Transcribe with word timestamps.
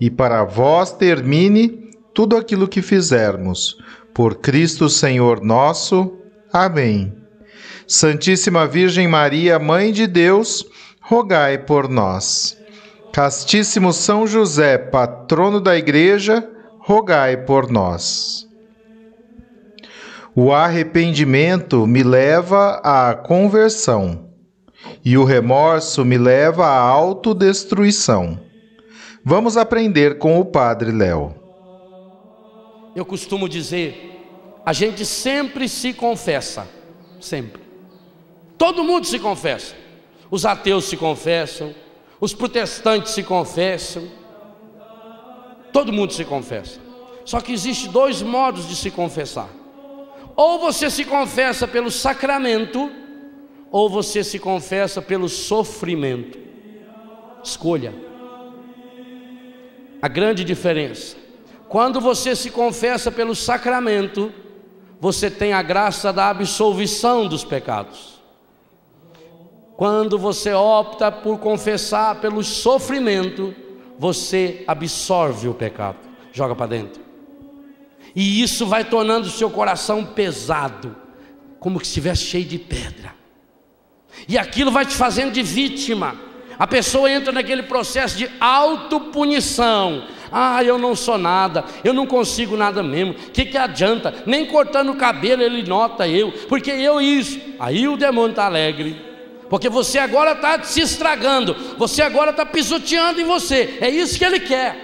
e 0.00 0.10
para 0.10 0.44
vós 0.44 0.92
termine 0.92 1.90
tudo 2.14 2.36
aquilo 2.36 2.66
que 2.66 2.80
fizermos. 2.80 3.76
Por 4.14 4.36
Cristo 4.36 4.88
Senhor 4.88 5.42
nosso. 5.42 6.16
Amém. 6.52 7.14
Santíssima 7.86 8.66
Virgem 8.66 9.06
Maria, 9.06 9.58
Mãe 9.58 9.92
de 9.92 10.06
Deus, 10.06 10.64
rogai 11.02 11.58
por 11.58 11.88
nós. 11.88 12.56
Castíssimo 13.12 13.92
São 13.92 14.26
José, 14.26 14.78
patrono 14.78 15.60
da 15.60 15.76
Igreja, 15.76 16.48
rogai 16.78 17.36
por 17.36 17.68
nós. 17.70 18.46
O 20.34 20.52
arrependimento 20.52 21.86
me 21.86 22.04
leva 22.04 22.80
à 22.84 23.14
conversão, 23.14 24.28
e 25.04 25.18
o 25.18 25.24
remorso 25.24 26.04
me 26.04 26.16
leva 26.16 26.66
à 26.66 26.78
autodestruição. 26.78 28.38
Vamos 29.22 29.58
aprender 29.58 30.16
com 30.16 30.40
o 30.40 30.44
Padre 30.44 30.90
Léo. 30.90 31.34
Eu 32.96 33.04
costumo 33.04 33.48
dizer, 33.48 34.18
a 34.64 34.72
gente 34.72 35.04
sempre 35.04 35.68
se 35.68 35.92
confessa, 35.92 36.66
sempre. 37.20 37.62
Todo 38.56 38.82
mundo 38.82 39.06
se 39.06 39.18
confessa. 39.18 39.74
Os 40.30 40.46
ateus 40.46 40.86
se 40.86 40.96
confessam, 40.96 41.74
os 42.18 42.32
protestantes 42.32 43.12
se 43.12 43.22
confessam, 43.22 44.08
todo 45.72 45.92
mundo 45.92 46.12
se 46.14 46.24
confessa. 46.24 46.80
Só 47.24 47.40
que 47.40 47.52
existe 47.52 47.88
dois 47.88 48.22
modos 48.22 48.66
de 48.68 48.74
se 48.74 48.90
confessar. 48.90 49.50
Ou 50.34 50.58
você 50.58 50.88
se 50.88 51.04
confessa 51.04 51.68
pelo 51.68 51.90
sacramento, 51.90 52.90
ou 53.70 53.90
você 53.90 54.24
se 54.24 54.38
confessa 54.38 55.02
pelo 55.02 55.28
sofrimento. 55.28 56.38
Escolha 57.44 58.09
a 60.00 60.08
grande 60.08 60.44
diferença. 60.44 61.16
Quando 61.68 62.00
você 62.00 62.34
se 62.34 62.50
confessa 62.50 63.10
pelo 63.10 63.34
sacramento, 63.34 64.32
você 65.00 65.30
tem 65.30 65.52
a 65.52 65.62
graça 65.62 66.12
da 66.12 66.28
absolvição 66.28 67.26
dos 67.26 67.44
pecados. 67.44 68.20
Quando 69.76 70.18
você 70.18 70.52
opta 70.52 71.10
por 71.10 71.38
confessar 71.38 72.20
pelo 72.20 72.42
sofrimento, 72.42 73.54
você 73.98 74.64
absorve 74.66 75.48
o 75.48 75.54
pecado, 75.54 75.98
joga 76.32 76.54
para 76.54 76.66
dentro. 76.66 77.02
E 78.14 78.42
isso 78.42 78.66
vai 78.66 78.84
tornando 78.84 79.28
o 79.28 79.30
seu 79.30 79.48
coração 79.48 80.04
pesado, 80.04 80.96
como 81.58 81.78
que 81.78 81.86
estivesse 81.86 82.24
cheio 82.24 82.44
de 82.44 82.58
pedra. 82.58 83.14
E 84.28 84.36
aquilo 84.36 84.70
vai 84.70 84.84
te 84.84 84.94
fazendo 84.94 85.32
de 85.32 85.42
vítima 85.42 86.29
a 86.60 86.66
pessoa 86.66 87.10
entra 87.10 87.32
naquele 87.32 87.62
processo 87.62 88.18
de 88.18 88.30
autopunição. 88.38 90.04
Ah, 90.30 90.62
eu 90.62 90.76
não 90.76 90.94
sou 90.94 91.16
nada, 91.16 91.64
eu 91.82 91.94
não 91.94 92.06
consigo 92.06 92.54
nada 92.54 92.82
mesmo. 92.82 93.12
O 93.12 93.30
que, 93.30 93.46
que 93.46 93.56
adianta? 93.56 94.22
Nem 94.26 94.44
cortando 94.44 94.90
o 94.90 94.96
cabelo 94.96 95.42
ele 95.42 95.62
nota 95.62 96.06
eu, 96.06 96.30
porque 96.50 96.70
eu 96.70 97.00
isso. 97.00 97.40
Aí 97.58 97.88
o 97.88 97.96
demônio 97.96 98.32
está 98.32 98.44
alegre. 98.44 98.94
Porque 99.48 99.70
você 99.70 99.98
agora 99.98 100.32
está 100.32 100.62
se 100.62 100.82
estragando, 100.82 101.56
você 101.78 102.02
agora 102.02 102.30
está 102.30 102.44
pisoteando 102.44 103.22
em 103.22 103.24
você. 103.24 103.78
É 103.80 103.88
isso 103.88 104.18
que 104.18 104.24
ele 104.26 104.40
quer. 104.40 104.76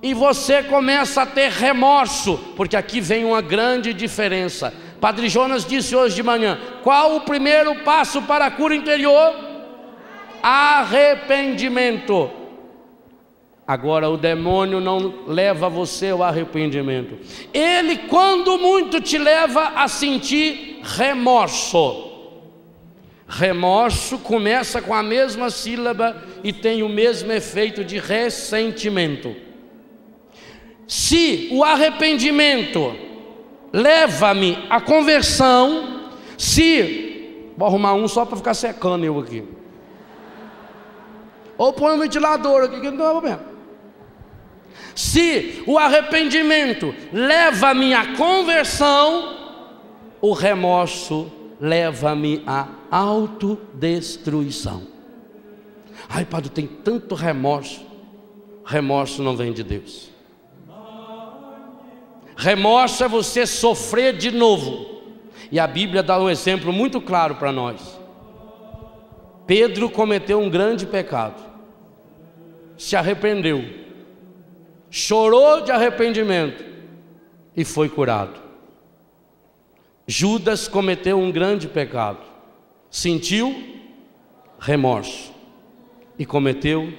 E 0.00 0.14
você 0.14 0.62
começa 0.62 1.22
a 1.22 1.26
ter 1.26 1.50
remorso, 1.50 2.38
porque 2.54 2.76
aqui 2.76 3.00
vem 3.00 3.24
uma 3.24 3.42
grande 3.42 3.92
diferença. 3.92 4.72
Padre 5.00 5.28
Jonas 5.28 5.64
disse 5.64 5.96
hoje 5.96 6.14
de 6.14 6.22
manhã: 6.22 6.60
qual 6.84 7.16
o 7.16 7.22
primeiro 7.22 7.74
passo 7.80 8.22
para 8.22 8.46
a 8.46 8.50
cura 8.52 8.72
interior? 8.72 9.49
Arrependimento. 10.42 12.30
Agora, 13.66 14.10
o 14.10 14.16
demônio 14.16 14.80
não 14.80 15.26
leva 15.28 15.68
você 15.68 16.08
ao 16.08 16.24
arrependimento. 16.24 17.16
Ele, 17.54 17.98
quando 18.08 18.58
muito, 18.58 19.00
te 19.00 19.16
leva 19.16 19.74
a 19.76 19.86
sentir 19.86 20.80
remorso. 20.82 22.10
Remorso 23.28 24.18
começa 24.18 24.82
com 24.82 24.92
a 24.92 25.04
mesma 25.04 25.50
sílaba 25.50 26.20
e 26.42 26.52
tem 26.52 26.82
o 26.82 26.88
mesmo 26.88 27.30
efeito 27.30 27.84
de 27.84 27.96
ressentimento. 27.96 29.36
Se 30.88 31.48
o 31.52 31.62
arrependimento 31.62 32.92
leva-me 33.72 34.58
à 34.68 34.80
conversão, 34.80 36.10
se. 36.36 37.52
Vou 37.56 37.68
arrumar 37.68 37.94
um 37.94 38.08
só 38.08 38.24
para 38.24 38.36
ficar 38.36 38.54
secando 38.54 39.04
eu 39.04 39.20
aqui. 39.20 39.44
Ou 41.60 41.74
põe 41.74 41.92
um 41.92 41.98
ventilador 41.98 42.62
aqui 42.62 42.80
que 42.80 42.90
não 42.90 42.96
tem 42.96 43.06
problema. 43.06 43.40
Se 44.94 45.62
o 45.66 45.76
arrependimento 45.76 46.94
leva-me 47.12 47.92
à 47.92 48.16
conversão, 48.16 49.36
o 50.22 50.32
remorso 50.32 51.30
leva-me 51.60 52.42
à 52.46 52.66
autodestruição. 52.90 54.84
Ai, 56.08 56.24
Padre, 56.24 56.48
tem 56.48 56.66
tanto 56.66 57.14
remorso. 57.14 57.84
Remorso 58.64 59.22
não 59.22 59.36
vem 59.36 59.52
de 59.52 59.62
Deus. 59.62 60.08
Remorso 62.38 63.04
é 63.04 63.08
você 63.08 63.46
sofrer 63.46 64.16
de 64.16 64.30
novo. 64.30 65.02
E 65.52 65.60
a 65.60 65.66
Bíblia 65.66 66.02
dá 66.02 66.18
um 66.18 66.30
exemplo 66.30 66.72
muito 66.72 67.02
claro 67.02 67.34
para 67.34 67.52
nós. 67.52 68.00
Pedro 69.46 69.90
cometeu 69.90 70.40
um 70.40 70.48
grande 70.48 70.86
pecado 70.86 71.49
se 72.80 72.96
arrependeu, 72.96 73.62
chorou 74.90 75.60
de 75.60 75.70
arrependimento 75.70 76.64
e 77.54 77.62
foi 77.62 77.90
curado. 77.90 78.40
Judas 80.06 80.66
cometeu 80.66 81.18
um 81.18 81.30
grande 81.30 81.68
pecado, 81.68 82.20
sentiu 82.90 83.54
remorso 84.58 85.30
e 86.18 86.24
cometeu 86.24 86.90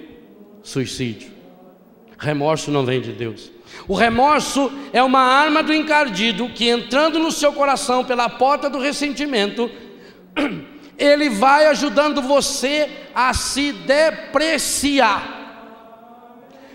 suicídio. 0.62 1.32
Remorso 2.16 2.70
não 2.70 2.86
vem 2.86 3.02
de 3.02 3.12
Deus. 3.12 3.52
O 3.88 3.96
remorso 3.96 4.72
é 4.94 5.02
uma 5.02 5.22
arma 5.22 5.64
do 5.64 5.74
encardido 5.74 6.48
que, 6.50 6.70
entrando 6.70 7.18
no 7.18 7.32
seu 7.32 7.52
coração 7.54 8.06
pela 8.06 8.30
porta 8.30 8.70
do 8.70 8.78
ressentimento, 8.78 9.68
ele 10.96 11.28
vai 11.28 11.66
ajudando 11.66 12.22
você 12.22 12.88
a 13.16 13.34
se 13.34 13.74
depreciar 13.74 15.41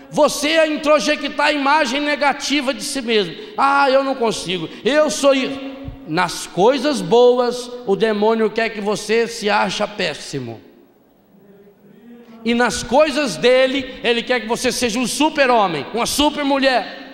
você 0.09 0.57
a 0.57 0.67
introjectar 0.67 1.47
a 1.47 1.53
imagem 1.53 2.01
negativa 2.01 2.73
de 2.73 2.83
si 2.83 3.01
mesmo. 3.01 3.35
Ah, 3.57 3.89
eu 3.89 4.03
não 4.03 4.15
consigo, 4.15 4.69
eu 4.83 5.09
sou. 5.09 5.33
Nas 6.07 6.47
coisas 6.47 7.01
boas, 7.01 7.69
o 7.85 7.93
demônio 7.93 8.49
quer 8.49 8.69
que 8.69 8.79
você 8.79 9.27
se 9.27 9.49
acha 9.49 9.85
péssimo. 9.85 10.61
E 12.45 12.53
nas 12.53 12.81
coisas 12.81 13.35
dele, 13.35 13.99
ele 14.01 14.23
quer 14.23 14.39
que 14.39 14.47
você 14.47 14.71
seja 14.71 14.97
um 14.97 15.05
super-homem, 15.05 15.85
uma 15.93 16.05
super-mulher. 16.05 17.05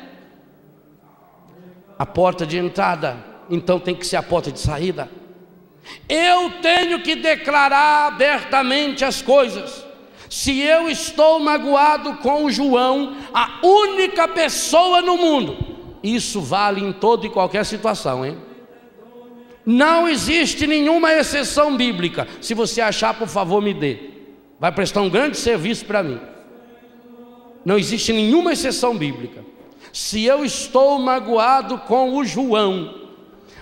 A 1.98 2.06
porta 2.06 2.46
de 2.46 2.60
entrada, 2.60 3.18
então 3.50 3.80
tem 3.80 3.96
que 3.96 4.06
ser 4.06 4.18
a 4.18 4.22
porta 4.22 4.52
de 4.52 4.60
saída. 4.60 5.10
Eu 6.08 6.52
tenho 6.62 7.02
que 7.02 7.16
declarar 7.16 8.08
abertamente 8.08 9.04
as 9.04 9.24
coisas. 9.24 9.83
Se 10.34 10.60
eu 10.62 10.90
estou 10.90 11.40
magoado 11.40 12.16
com 12.16 12.50
João, 12.50 13.16
a 13.32 13.60
única 13.62 14.28
pessoa 14.28 15.00
no 15.00 15.16
mundo 15.16 15.56
Isso 16.02 16.42
vale 16.42 16.82
em 16.82 16.92
toda 16.92 17.28
e 17.28 17.30
qualquer 17.30 17.64
situação, 17.64 18.26
hein? 18.26 18.36
Não 19.64 20.10
existe 20.10 20.66
nenhuma 20.66 21.14
exceção 21.14 21.78
bíblica. 21.78 22.28
Se 22.42 22.56
você 22.56 22.82
achar, 22.82 23.14
por 23.14 23.28
favor, 23.28 23.62
me 23.62 23.76
dê. 23.76 24.10
Vai 24.60 24.72
prestar 24.72 25.02
um 25.02 25.10
grande 25.10 25.38
serviço 25.38 25.86
para 25.86 26.02
mim. 26.02 26.20
Não 27.64 27.78
existe 27.78 28.12
nenhuma 28.12 28.54
exceção 28.54 28.98
bíblica. 28.98 29.46
Se 29.94 30.26
eu 30.26 30.44
estou 30.44 30.98
magoado 30.98 31.78
com 31.78 32.18
o 32.18 32.26
João, 32.26 33.02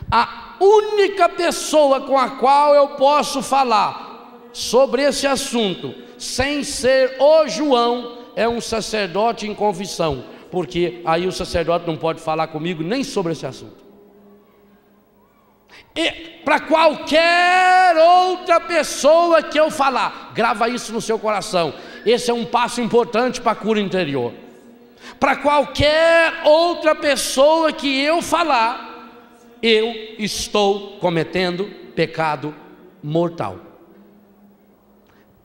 a 0.09 0.55
única 0.61 1.27
pessoa 1.27 1.99
com 1.99 2.17
a 2.17 2.29
qual 2.29 2.73
eu 2.73 2.87
posso 2.95 3.43
falar 3.43 4.47
sobre 4.53 5.03
esse 5.03 5.27
assunto, 5.27 5.93
sem 6.21 6.63
ser 6.63 7.15
o 7.19 7.47
João, 7.47 8.19
é 8.35 8.47
um 8.47 8.61
sacerdote 8.61 9.47
em 9.47 9.55
confissão, 9.55 10.23
porque 10.51 11.01
aí 11.03 11.25
o 11.25 11.31
sacerdote 11.31 11.87
não 11.87 11.97
pode 11.97 12.21
falar 12.21 12.47
comigo 12.47 12.83
nem 12.83 13.03
sobre 13.03 13.31
esse 13.31 13.45
assunto. 13.45 13.81
E 15.95 16.11
para 16.45 16.59
qualquer 16.59 17.97
outra 17.97 18.59
pessoa 18.59 19.41
que 19.41 19.59
eu 19.59 19.71
falar, 19.71 20.31
grava 20.33 20.69
isso 20.69 20.93
no 20.93 21.01
seu 21.01 21.17
coração. 21.17 21.73
Esse 22.05 22.29
é 22.29 22.33
um 22.33 22.45
passo 22.45 22.81
importante 22.81 23.41
para 23.41 23.53
a 23.53 23.55
cura 23.55 23.79
interior. 23.79 24.31
Para 25.19 25.35
qualquer 25.37 26.41
outra 26.45 26.93
pessoa 26.93 27.73
que 27.73 28.01
eu 28.01 28.21
falar, 28.21 29.19
eu 29.61 29.91
estou 30.19 30.97
cometendo 30.99 31.65
pecado 31.95 32.53
mortal. 33.03 33.70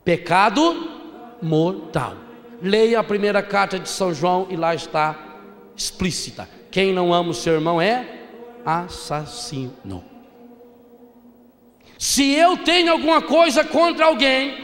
Pecado 0.06 0.88
mortal. 1.42 2.14
Leia 2.62 3.00
a 3.00 3.04
primeira 3.04 3.42
carta 3.42 3.76
de 3.76 3.88
São 3.88 4.14
João 4.14 4.46
e 4.48 4.54
lá 4.54 4.72
está 4.72 5.18
explícita. 5.74 6.48
Quem 6.70 6.92
não 6.92 7.12
ama 7.12 7.30
o 7.30 7.34
seu 7.34 7.54
irmão 7.54 7.82
é 7.82 8.06
assassino. 8.64 10.04
Se 11.98 12.32
eu 12.34 12.56
tenho 12.58 12.92
alguma 12.92 13.20
coisa 13.20 13.64
contra 13.64 14.06
alguém, 14.06 14.56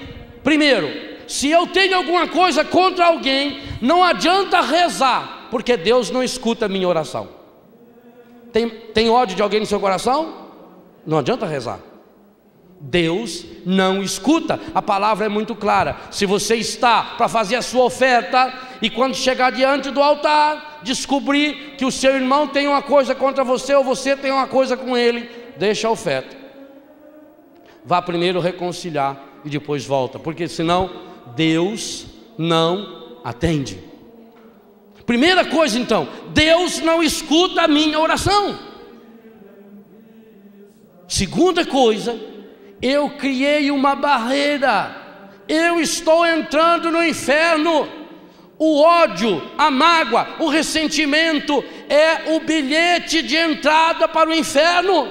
primeiro, 0.44 0.88
se 1.26 1.50
eu 1.50 1.66
tenho 1.66 1.96
alguma 1.96 2.28
coisa 2.28 2.64
contra 2.64 3.06
alguém, 3.06 3.62
não 3.80 4.04
adianta 4.04 4.60
rezar, 4.60 5.48
porque 5.50 5.76
Deus 5.76 6.08
não 6.08 6.22
escuta 6.22 6.66
a 6.66 6.68
minha 6.68 6.86
oração. 6.86 7.28
Tem, 8.52 8.68
tem 8.68 9.10
ódio 9.10 9.34
de 9.34 9.42
alguém 9.42 9.58
no 9.58 9.66
seu 9.66 9.80
coração? 9.80 10.50
Não 11.04 11.18
adianta 11.18 11.46
rezar. 11.46 11.80
Deus 12.82 13.44
não 13.64 14.02
escuta. 14.02 14.58
A 14.74 14.82
palavra 14.82 15.26
é 15.26 15.28
muito 15.28 15.54
clara. 15.54 15.96
Se 16.10 16.26
você 16.26 16.56
está 16.56 17.14
para 17.16 17.28
fazer 17.28 17.54
a 17.54 17.62
sua 17.62 17.84
oferta 17.84 18.52
e 18.82 18.90
quando 18.90 19.14
chegar 19.14 19.52
diante 19.52 19.90
do 19.90 20.02
altar, 20.02 20.80
descobrir 20.82 21.76
que 21.78 21.84
o 21.84 21.92
seu 21.92 22.14
irmão 22.16 22.48
tem 22.48 22.66
uma 22.66 22.82
coisa 22.82 23.14
contra 23.14 23.44
você 23.44 23.74
ou 23.74 23.84
você 23.84 24.16
tem 24.16 24.32
uma 24.32 24.48
coisa 24.48 24.76
com 24.76 24.96
ele, 24.96 25.30
deixa 25.56 25.86
a 25.86 25.92
oferta. 25.92 26.36
Vá 27.84 28.02
primeiro 28.02 28.40
reconciliar 28.40 29.16
e 29.44 29.48
depois 29.48 29.84
volta, 29.84 30.18
porque 30.18 30.48
senão 30.48 30.90
Deus 31.36 32.06
não 32.36 33.20
atende. 33.24 33.78
Primeira 35.06 35.44
coisa 35.44 35.78
então, 35.78 36.08
Deus 36.32 36.80
não 36.80 37.02
escuta 37.02 37.62
a 37.62 37.68
minha 37.68 37.98
oração. 37.98 38.58
Segunda 41.08 41.66
coisa, 41.66 42.18
eu 42.82 43.10
criei 43.10 43.70
uma 43.70 43.94
barreira, 43.94 44.96
eu 45.48 45.80
estou 45.80 46.26
entrando 46.26 46.90
no 46.90 47.02
inferno. 47.02 47.88
O 48.58 48.80
ódio, 48.80 49.42
a 49.56 49.70
mágoa, 49.70 50.36
o 50.40 50.48
ressentimento 50.48 51.64
é 51.88 52.34
o 52.34 52.40
bilhete 52.40 53.22
de 53.22 53.36
entrada 53.36 54.06
para 54.08 54.30
o 54.30 54.34
inferno, 54.34 55.08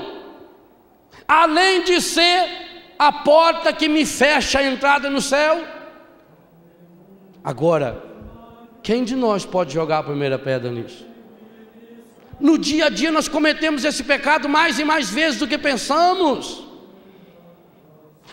além 1.27 1.83
de 1.83 1.99
ser 2.01 2.93
a 2.99 3.11
porta 3.11 3.73
que 3.73 3.89
me 3.89 4.05
fecha 4.05 4.59
a 4.59 4.63
entrada 4.63 5.09
no 5.09 5.21
céu. 5.21 5.63
Agora, 7.43 8.01
quem 8.83 9.03
de 9.03 9.15
nós 9.15 9.45
pode 9.45 9.73
jogar 9.73 9.99
a 9.99 10.03
primeira 10.03 10.37
pedra 10.37 10.71
nisso? 10.71 11.05
No 12.39 12.57
dia 12.57 12.85
a 12.85 12.89
dia 12.89 13.11
nós 13.11 13.27
cometemos 13.27 13.83
esse 13.83 14.03
pecado 14.03 14.47
mais 14.47 14.79
e 14.79 14.83
mais 14.83 15.09
vezes 15.09 15.39
do 15.39 15.47
que 15.47 15.57
pensamos. 15.57 16.70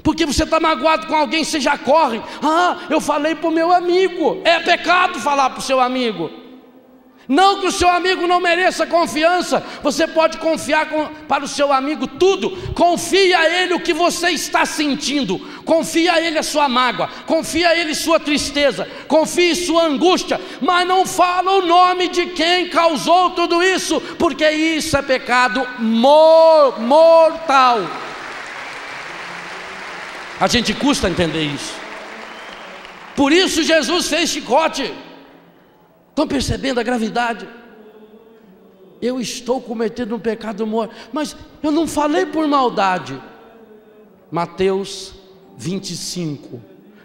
Porque 0.02 0.26
você 0.26 0.44
está 0.44 0.60
magoado 0.60 1.06
com 1.06 1.14
alguém, 1.14 1.44
você 1.44 1.60
já 1.60 1.76
corre. 1.76 2.20
Ah, 2.42 2.78
eu 2.90 3.00
falei 3.00 3.34
para 3.34 3.48
o 3.48 3.52
meu 3.52 3.72
amigo. 3.72 4.40
É 4.44 4.60
pecado 4.60 5.18
falar 5.20 5.50
para 5.50 5.58
o 5.58 5.62
seu 5.62 5.80
amigo. 5.80 6.30
Não 7.28 7.60
que 7.60 7.66
o 7.66 7.72
seu 7.72 7.90
amigo 7.90 8.26
não 8.26 8.40
mereça 8.40 8.86
confiança, 8.86 9.62
você 9.82 10.06
pode 10.06 10.38
confiar 10.38 10.88
com, 10.88 11.06
para 11.28 11.44
o 11.44 11.48
seu 11.48 11.70
amigo 11.70 12.06
tudo. 12.06 12.72
Confia 12.72 13.38
a 13.38 13.50
ele 13.50 13.74
o 13.74 13.80
que 13.80 13.92
você 13.92 14.30
está 14.30 14.64
sentindo, 14.64 15.38
confia 15.62 16.14
a 16.14 16.20
ele 16.22 16.38
a 16.38 16.42
sua 16.42 16.70
mágoa, 16.70 17.10
confia 17.26 17.68
a 17.68 17.76
ele 17.76 17.94
sua 17.94 18.18
tristeza, 18.18 18.88
confie 19.06 19.54
sua 19.54 19.84
angústia, 19.84 20.40
mas 20.62 20.88
não 20.88 21.04
fala 21.04 21.52
o 21.58 21.66
nome 21.66 22.08
de 22.08 22.26
quem 22.28 22.70
causou 22.70 23.30
tudo 23.30 23.62
isso, 23.62 24.00
porque 24.18 24.50
isso 24.50 24.96
é 24.96 25.02
pecado 25.02 25.66
mor 25.78 26.80
mortal. 26.80 28.07
A 30.40 30.46
gente 30.46 30.72
custa 30.72 31.08
entender 31.08 31.42
isso. 31.42 31.74
Por 33.16 33.32
isso 33.32 33.62
Jesus 33.62 34.08
fez 34.08 34.30
chicote. 34.30 34.94
Estão 36.10 36.26
percebendo 36.26 36.78
a 36.78 36.82
gravidade? 36.82 37.48
Eu 39.00 39.20
estou 39.20 39.60
cometendo 39.60 40.14
um 40.14 40.18
pecado 40.18 40.66
morto, 40.66 40.94
mas 41.12 41.36
eu 41.62 41.70
não 41.70 41.86
falei 41.86 42.26
por 42.26 42.46
maldade. 42.46 43.20
Mateus 44.30 45.14
25. 45.56 46.60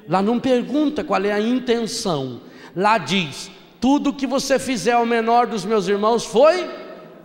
Lá 0.08 0.22
não 0.22 0.40
pergunta 0.40 1.04
qual 1.04 1.24
é 1.24 1.32
a 1.32 1.40
intenção. 1.40 2.42
Lá 2.76 2.98
diz: 2.98 3.50
tudo 3.80 4.14
que 4.14 4.28
você 4.28 4.60
fizer 4.60 4.94
ao 4.94 5.06
menor 5.06 5.48
dos 5.48 5.66
meus 5.66 5.88
irmãos 5.88 6.26
foi 6.26 6.70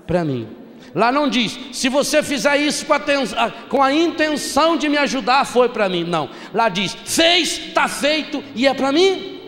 para 0.06 0.24
mim. 0.24 0.48
Lá 0.94 1.12
não 1.12 1.28
diz, 1.28 1.58
se 1.72 1.88
você 1.88 2.22
fizer 2.22 2.56
isso 2.56 2.86
com 2.86 2.94
a, 2.94 3.50
com 3.68 3.82
a 3.82 3.92
intenção 3.92 4.76
de 4.76 4.88
me 4.88 4.96
ajudar, 4.96 5.44
foi 5.44 5.68
para 5.68 5.88
mim. 5.88 6.04
Não. 6.04 6.30
Lá 6.52 6.68
diz, 6.68 6.96
fez, 7.04 7.58
está 7.68 7.88
feito 7.88 8.42
e 8.54 8.66
é 8.66 8.72
para 8.72 8.92
mim. 8.92 9.38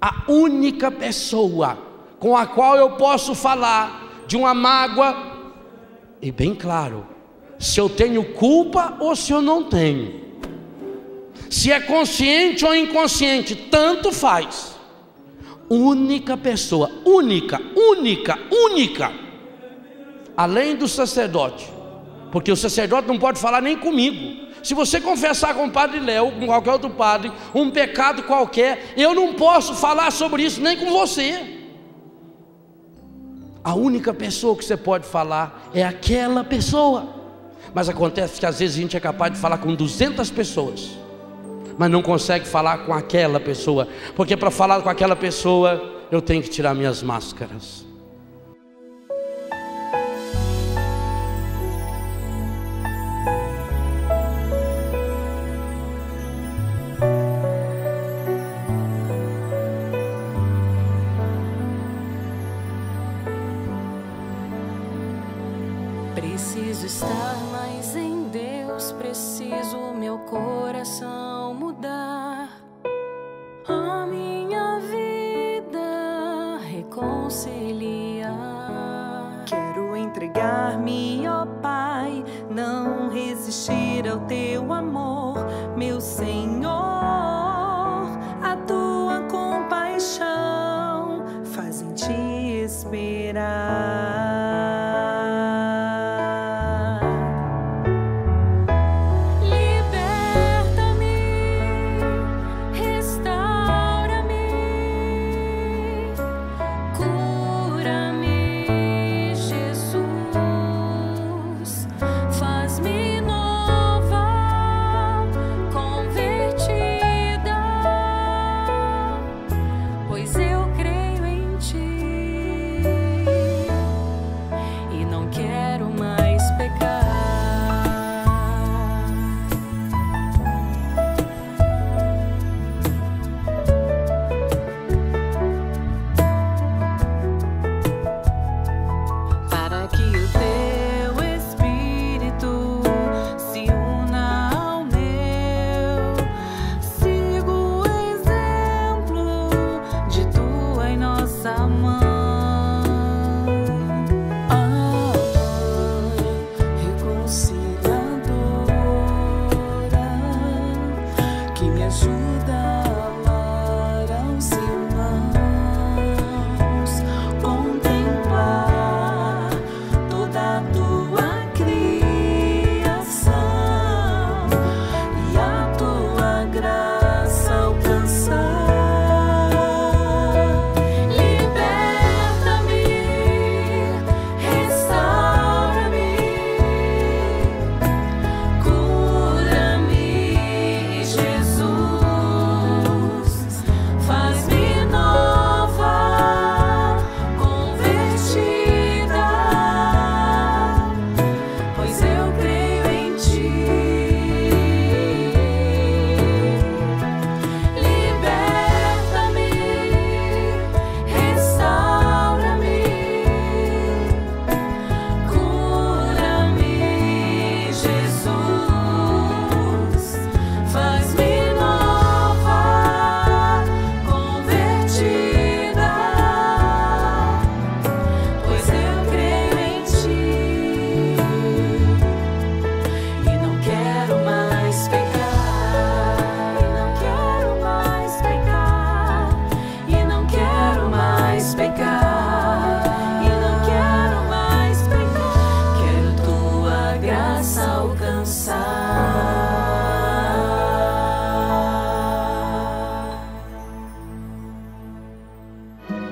A 0.00 0.24
única 0.28 0.90
pessoa 0.90 1.78
com 2.18 2.36
a 2.36 2.46
qual 2.46 2.76
eu 2.76 2.92
posso 2.92 3.34
falar 3.34 4.24
de 4.26 4.36
uma 4.36 4.54
mágoa, 4.54 5.16
e 6.20 6.30
bem 6.30 6.54
claro, 6.54 7.06
se 7.58 7.80
eu 7.80 7.88
tenho 7.88 8.24
culpa 8.34 8.96
ou 9.00 9.14
se 9.16 9.32
eu 9.32 9.40
não 9.40 9.64
tenho. 9.64 10.20
Se 11.48 11.72
é 11.72 11.80
consciente 11.80 12.64
ou 12.64 12.74
inconsciente, 12.74 13.54
tanto 13.56 14.12
faz. 14.12 14.76
Única 15.68 16.36
pessoa, 16.36 16.90
única, 17.04 17.60
única, 17.74 18.38
única 18.50 19.29
além 20.40 20.74
do 20.74 20.88
sacerdote, 20.88 21.70
porque 22.32 22.50
o 22.50 22.56
sacerdote 22.56 23.06
não 23.06 23.18
pode 23.18 23.38
falar 23.38 23.60
nem 23.60 23.76
comigo. 23.76 24.48
Se 24.62 24.72
você 24.72 24.98
confessar 24.98 25.54
com 25.54 25.66
o 25.66 25.70
padre 25.70 26.00
Léo, 26.00 26.32
com 26.32 26.46
qualquer 26.46 26.72
outro 26.72 26.88
padre, 26.88 27.30
um 27.54 27.70
pecado 27.70 28.22
qualquer, 28.22 28.94
eu 28.96 29.14
não 29.14 29.34
posso 29.34 29.74
falar 29.74 30.10
sobre 30.10 30.42
isso 30.42 30.58
nem 30.62 30.78
com 30.78 30.90
você. 30.92 31.58
A 33.62 33.74
única 33.74 34.14
pessoa 34.14 34.56
que 34.56 34.64
você 34.64 34.78
pode 34.78 35.06
falar 35.06 35.68
é 35.74 35.84
aquela 35.84 36.42
pessoa. 36.42 37.16
Mas 37.74 37.90
acontece 37.90 38.40
que 38.40 38.46
às 38.46 38.60
vezes 38.60 38.78
a 38.78 38.80
gente 38.80 38.96
é 38.96 39.00
capaz 39.00 39.34
de 39.34 39.38
falar 39.38 39.58
com 39.58 39.74
200 39.74 40.30
pessoas, 40.30 40.88
mas 41.76 41.90
não 41.90 42.00
consegue 42.00 42.46
falar 42.46 42.78
com 42.86 42.94
aquela 42.94 43.38
pessoa, 43.38 43.86
porque 44.16 44.38
para 44.38 44.50
falar 44.50 44.80
com 44.80 44.88
aquela 44.88 45.14
pessoa 45.14 46.00
eu 46.10 46.22
tenho 46.22 46.42
que 46.42 46.48
tirar 46.48 46.74
minhas 46.74 47.02
máscaras. 47.02 47.89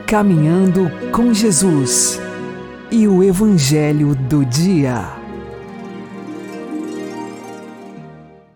Caminhando 0.09 0.91
com 1.12 1.35
Jesus 1.35 2.19
e 2.91 3.07
o 3.07 3.23
Evangelho 3.23 4.15
do 4.15 4.43
Dia. 4.43 5.05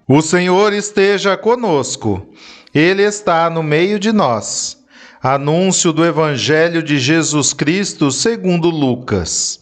O 0.08 0.22
Senhor 0.22 0.72
esteja 0.72 1.36
conosco, 1.36 2.26
Ele 2.74 3.02
está 3.02 3.50
no 3.50 3.62
meio 3.62 3.98
de 3.98 4.12
nós. 4.12 4.82
Anúncio 5.22 5.92
do 5.92 6.06
Evangelho 6.06 6.82
de 6.82 6.98
Jesus 6.98 7.52
Cristo 7.52 8.10
segundo 8.10 8.70
Lucas. 8.70 9.58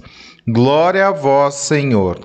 Glória 0.47 1.09
a 1.09 1.11
vós, 1.11 1.57
Senhor. 1.57 2.21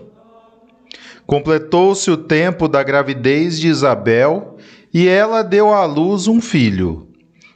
Completou-se 1.26 2.12
o 2.12 2.18
tempo 2.18 2.68
da 2.68 2.84
gravidez 2.84 3.60
de 3.60 3.68
Isabel 3.68 4.58
e 4.94 5.08
ela 5.08 5.42
deu 5.42 5.74
à 5.74 5.86
luz 5.86 6.28
um 6.28 6.40
filho. 6.40 7.05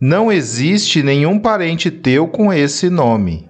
Não 0.00 0.32
existe 0.32 1.02
nenhum 1.02 1.38
parente 1.38 1.90
teu 1.90 2.26
com 2.28 2.52
esse 2.52 2.88
nome. 2.90 3.48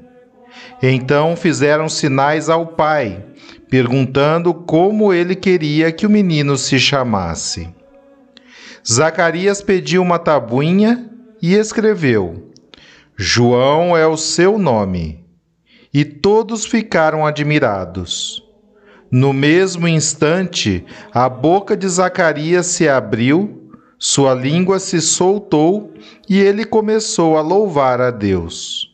Então 0.83 1.37
fizeram 1.37 1.89
sinais 1.89 2.49
ao 2.49 2.67
pai, 2.67 3.25
perguntando 3.71 4.53
como 4.53 5.13
ele 5.13 5.35
queria 5.35 5.93
que 5.93 6.07
o 6.07 6.11
menino 6.11 6.57
se 6.57 6.79
chamasse. 6.79 7.69
Zacarias 8.87 9.63
pediu 9.63 10.03
uma 10.03 10.19
tabuinha 10.19 11.09
e 11.41 11.55
escreveu: 11.55 12.51
João 13.17 13.97
é 13.97 14.07
o 14.07 14.17
seu 14.17 14.59
nome. 14.59 15.25
E 15.95 16.05
todos 16.05 16.65
ficaram 16.65 17.27
admirados. 17.27 18.43
No 19.11 19.33
mesmo 19.33 19.87
instante, 19.87 20.85
a 21.13 21.29
boca 21.29 21.77
de 21.77 21.87
Zacarias 21.87 22.67
se 22.67 22.89
abriu, 22.89 23.62
sua 24.05 24.35
língua 24.35 24.81
se 24.81 25.01
soltou 25.01 25.95
e 26.29 26.41
ele 26.41 26.65
começou 26.65 27.39
a 27.39 27.41
louvar 27.41 28.01
a 28.01 28.11
Deus. 28.11 28.91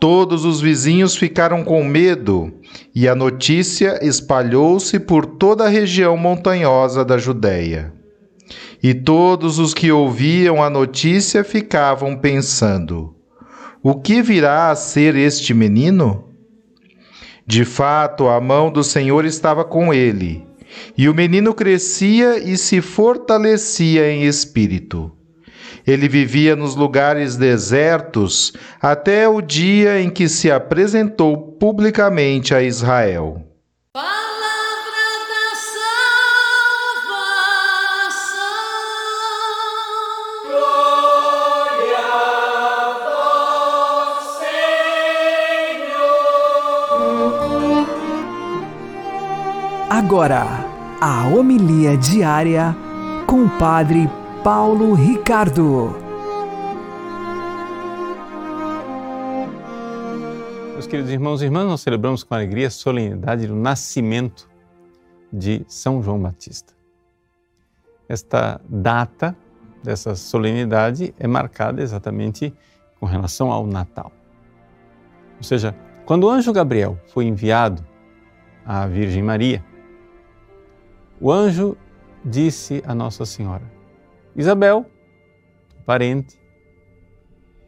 Todos 0.00 0.44
os 0.44 0.60
vizinhos 0.60 1.14
ficaram 1.14 1.62
com 1.62 1.84
medo 1.84 2.52
e 2.92 3.06
a 3.06 3.14
notícia 3.14 4.04
espalhou-se 4.04 4.98
por 4.98 5.24
toda 5.24 5.64
a 5.64 5.68
região 5.68 6.16
montanhosa 6.16 7.04
da 7.04 7.18
Judéia. 7.18 7.94
E 8.82 8.94
todos 8.94 9.60
os 9.60 9.72
que 9.72 9.92
ouviam 9.92 10.60
a 10.60 10.68
notícia 10.68 11.44
ficavam 11.44 12.16
pensando: 12.16 13.14
o 13.80 13.94
que 13.94 14.20
virá 14.20 14.72
a 14.72 14.74
ser 14.74 15.14
este 15.14 15.54
menino? 15.54 16.24
De 17.46 17.64
fato, 17.64 18.26
a 18.26 18.40
mão 18.40 18.72
do 18.72 18.82
Senhor 18.82 19.24
estava 19.24 19.64
com 19.64 19.94
ele, 19.94 20.49
e 20.96 21.08
o 21.08 21.14
menino 21.14 21.54
crescia 21.54 22.38
e 22.38 22.56
se 22.56 22.80
fortalecia 22.80 24.10
em 24.10 24.24
espírito. 24.24 25.12
Ele 25.86 26.08
vivia 26.08 26.54
nos 26.54 26.76
lugares 26.76 27.36
desertos 27.36 28.52
até 28.80 29.28
o 29.28 29.40
dia 29.40 30.00
em 30.00 30.10
que 30.10 30.28
se 30.28 30.50
apresentou 30.50 31.36
publicamente 31.36 32.54
a 32.54 32.62
Israel. 32.62 33.46
Agora, 50.02 50.59
a 51.00 51.26
homilia 51.26 51.96
diária 51.96 52.76
com 53.26 53.46
o 53.46 53.58
Padre 53.58 54.06
Paulo 54.44 54.92
Ricardo. 54.92 55.96
Meus 60.74 60.86
queridos 60.86 61.10
irmãos 61.10 61.40
e 61.40 61.46
irmãs, 61.46 61.64
nós 61.64 61.80
celebramos 61.80 62.22
com 62.22 62.34
alegria 62.34 62.66
a 62.66 62.70
solenidade 62.70 63.46
do 63.46 63.54
nascimento 63.54 64.46
de 65.32 65.64
São 65.66 66.02
João 66.02 66.20
Batista. 66.20 66.74
Esta 68.06 68.60
data 68.68 69.34
dessa 69.82 70.14
solenidade 70.14 71.14
é 71.18 71.26
marcada 71.26 71.80
exatamente 71.80 72.52
com 72.98 73.06
relação 73.06 73.50
ao 73.50 73.66
Natal. 73.66 74.12
Ou 75.38 75.44
seja, 75.44 75.74
quando 76.04 76.24
o 76.24 76.28
anjo 76.28 76.52
Gabriel 76.52 76.98
foi 77.06 77.24
enviado 77.24 77.82
à 78.66 78.86
Virgem 78.86 79.22
Maria, 79.22 79.64
o 81.20 81.30
anjo 81.30 81.76
disse 82.24 82.82
a 82.86 82.94
Nossa 82.94 83.26
Senhora: 83.26 83.64
Isabel, 84.34 84.86
parente, 85.84 86.40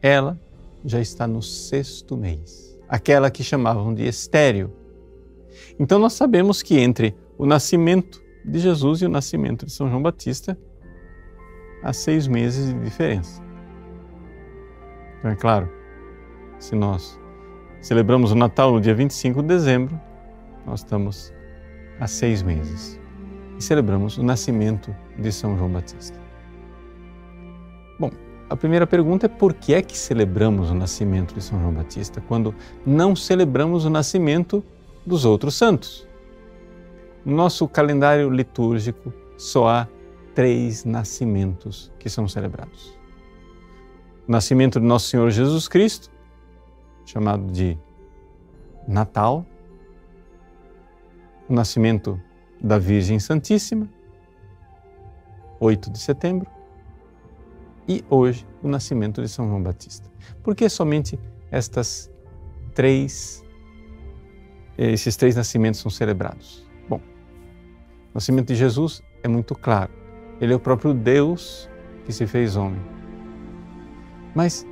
ela 0.01 0.39
já 0.83 0.99
está 0.99 1.27
no 1.27 1.41
sexto 1.41 2.17
mês, 2.17 2.77
aquela 2.89 3.29
que 3.29 3.43
chamavam 3.43 3.93
de 3.93 4.07
estéreo. 4.07 4.73
Então 5.79 5.99
nós 5.99 6.13
sabemos 6.13 6.61
que 6.61 6.79
entre 6.79 7.15
o 7.37 7.45
nascimento 7.45 8.21
de 8.43 8.59
Jesus 8.59 9.01
e 9.01 9.05
o 9.05 9.09
nascimento 9.09 9.65
de 9.65 9.71
São 9.71 9.87
João 9.87 10.01
Batista 10.01 10.57
há 11.83 11.93
seis 11.93 12.27
meses 12.27 12.73
de 12.73 12.79
diferença. 12.79 13.41
Então 15.19 15.31
é 15.31 15.35
claro, 15.35 15.69
se 16.59 16.75
nós 16.75 17.19
celebramos 17.81 18.31
o 18.31 18.35
Natal 18.35 18.73
no 18.73 18.81
dia 18.81 18.95
25 18.95 19.41
de 19.41 19.47
dezembro, 19.47 19.99
nós 20.65 20.79
estamos 20.79 21.31
há 21.99 22.07
seis 22.07 22.41
meses 22.41 23.02
e 23.57 23.61
celebramos 23.63 24.17
o 24.17 24.23
nascimento 24.23 24.95
de 25.17 25.31
São 25.31 25.57
João 25.57 25.69
Batista. 25.69 26.17
Bom, 27.99 28.11
a 28.49 28.55
primeira 28.55 28.85
pergunta 28.85 29.25
é 29.25 29.29
por 29.29 29.53
que 29.53 29.73
é 29.73 29.81
que 29.81 29.97
celebramos 29.97 30.69
o 30.69 30.75
nascimento 30.75 31.33
de 31.33 31.41
São 31.41 31.59
João 31.59 31.73
Batista 31.73 32.21
quando 32.27 32.53
não 32.85 33.15
celebramos 33.15 33.85
o 33.85 33.89
nascimento 33.89 34.63
dos 35.05 35.25
outros 35.25 35.55
santos? 35.55 36.07
No 37.25 37.35
nosso 37.35 37.67
calendário 37.67 38.29
litúrgico 38.29 39.13
só 39.37 39.67
há 39.69 39.87
três 40.35 40.83
nascimentos 40.83 41.91
que 41.99 42.09
são 42.09 42.27
celebrados. 42.27 42.97
O 44.27 44.31
nascimento 44.31 44.79
de 44.79 44.85
Nosso 44.85 45.09
Senhor 45.09 45.29
Jesus 45.29 45.67
Cristo, 45.67 46.09
chamado 47.05 47.51
de 47.51 47.77
Natal, 48.87 49.45
o 51.47 51.53
nascimento 51.53 52.19
da 52.63 52.79
Virgem 52.79 53.19
Santíssima, 53.19 53.89
8 55.59 55.91
de 55.91 55.99
setembro, 55.99 56.49
e 57.87 58.03
hoje 58.09 58.47
o 58.61 58.69
nascimento 58.69 59.21
de 59.21 59.27
São 59.27 59.47
João 59.49 59.61
Batista. 59.61 60.09
Por 60.41 60.55
que 60.55 60.69
somente 60.69 61.19
estas 61.51 62.09
três, 62.73 63.43
esses 64.77 65.17
três 65.17 65.35
nascimentos 65.35 65.81
são 65.81 65.91
celebrados? 65.91 66.65
Bom, 66.87 66.97
o 66.97 68.13
nascimento 68.13 68.47
de 68.47 68.55
Jesus 68.55 69.03
é 69.21 69.27
muito 69.27 69.53
claro. 69.53 69.91
Ele 70.39 70.53
é 70.53 70.55
o 70.55 70.59
próprio 70.59 70.93
Deus 70.93 71.69
que 72.05 72.13
se 72.13 72.25
fez 72.25 72.55
homem. 72.55 72.81
Mas 74.33 74.65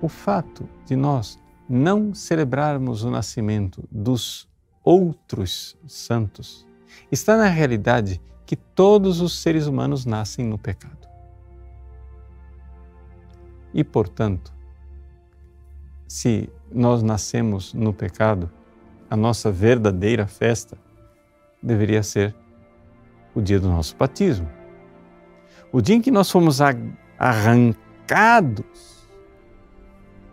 o 0.00 0.08
fato 0.08 0.68
de 0.86 0.94
nós 0.94 1.38
não 1.68 2.14
celebrarmos 2.14 3.02
o 3.02 3.10
nascimento 3.10 3.82
dos 3.90 4.48
outros 4.84 5.76
santos 5.86 6.66
está 7.10 7.36
na 7.36 7.46
realidade 7.46 8.20
que 8.46 8.56
todos 8.56 9.20
os 9.20 9.40
seres 9.40 9.66
humanos 9.66 10.04
nascem 10.04 10.46
no 10.46 10.58
pecado. 10.58 11.08
E, 13.72 13.82
portanto, 13.82 14.52
se 16.06 16.48
nós 16.70 17.02
nascemos 17.02 17.74
no 17.74 17.92
pecado, 17.92 18.50
a 19.10 19.16
nossa 19.16 19.50
verdadeira 19.50 20.26
festa 20.26 20.78
deveria 21.62 22.02
ser 22.02 22.34
o 23.34 23.40
dia 23.40 23.58
do 23.58 23.68
nosso 23.68 23.96
batismo. 23.96 24.48
O 25.72 25.80
dia 25.80 25.96
em 25.96 26.00
que 26.00 26.10
nós 26.10 26.30
fomos 26.30 26.60
arrancados 27.18 28.64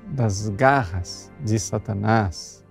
das 0.06 0.50
garras 0.50 1.32
de 1.40 1.58
Satanás, 1.58 2.64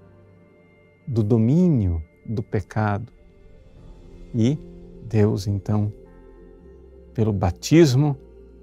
do 1.07 1.23
domínio 1.23 2.05
do 2.25 2.43
pecado, 2.43 3.13
e 4.35 4.59
Deus, 5.05 5.47
então, 5.47 5.93
pelo 7.15 7.33
batismo, 7.33 8.17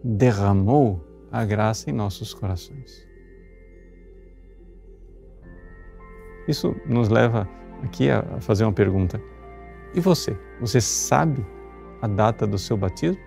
derramou 0.04 1.04
a 1.32 1.44
graça 1.44 1.90
em 1.90 1.94
nossos 1.94 2.34
corações. 2.34 3.06
Isso 6.48 6.76
nos 6.86 7.10
leva 7.10 7.48
aqui 7.84 8.10
a 8.10 8.40
fazer 8.40 8.64
uma 8.64 8.74
pergunta. 8.74 9.22
E 9.94 10.00
você? 10.00 10.38
Você 10.62 10.80
sabe 10.80 11.46
a 12.02 12.08
data 12.08 12.48
do 12.48 12.58
seu 12.58 12.78
batismo? 12.78 13.22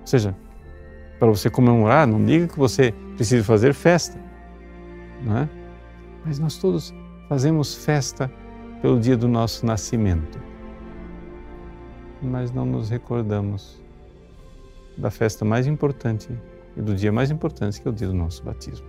Ou 0.00 0.06
seja, 0.06 0.34
para 1.18 1.28
você 1.28 1.50
comemorar, 1.50 2.06
não 2.06 2.24
diga 2.24 2.48
que 2.48 2.58
você 2.58 2.92
precisa 3.16 3.44
fazer 3.44 3.74
festa, 3.74 4.18
não 5.22 5.38
é? 5.38 5.48
Mas 6.24 6.38
nós 6.38 6.56
todos 6.56 6.94
fazemos 7.28 7.74
festa 7.74 8.30
pelo 8.80 9.00
dia 9.00 9.16
do 9.16 9.28
nosso 9.28 9.64
nascimento, 9.64 10.38
mas 12.22 12.52
não 12.52 12.66
nos 12.66 12.90
recordamos 12.90 13.82
da 14.96 15.10
festa 15.10 15.44
mais 15.44 15.66
importante 15.66 16.28
e 16.76 16.80
do 16.80 16.94
dia 16.94 17.12
mais 17.12 17.30
importante, 17.30 17.80
que 17.80 17.88
é 17.88 17.90
o 17.90 17.94
dia 17.94 18.08
do 18.08 18.14
nosso 18.14 18.42
batismo. 18.42 18.86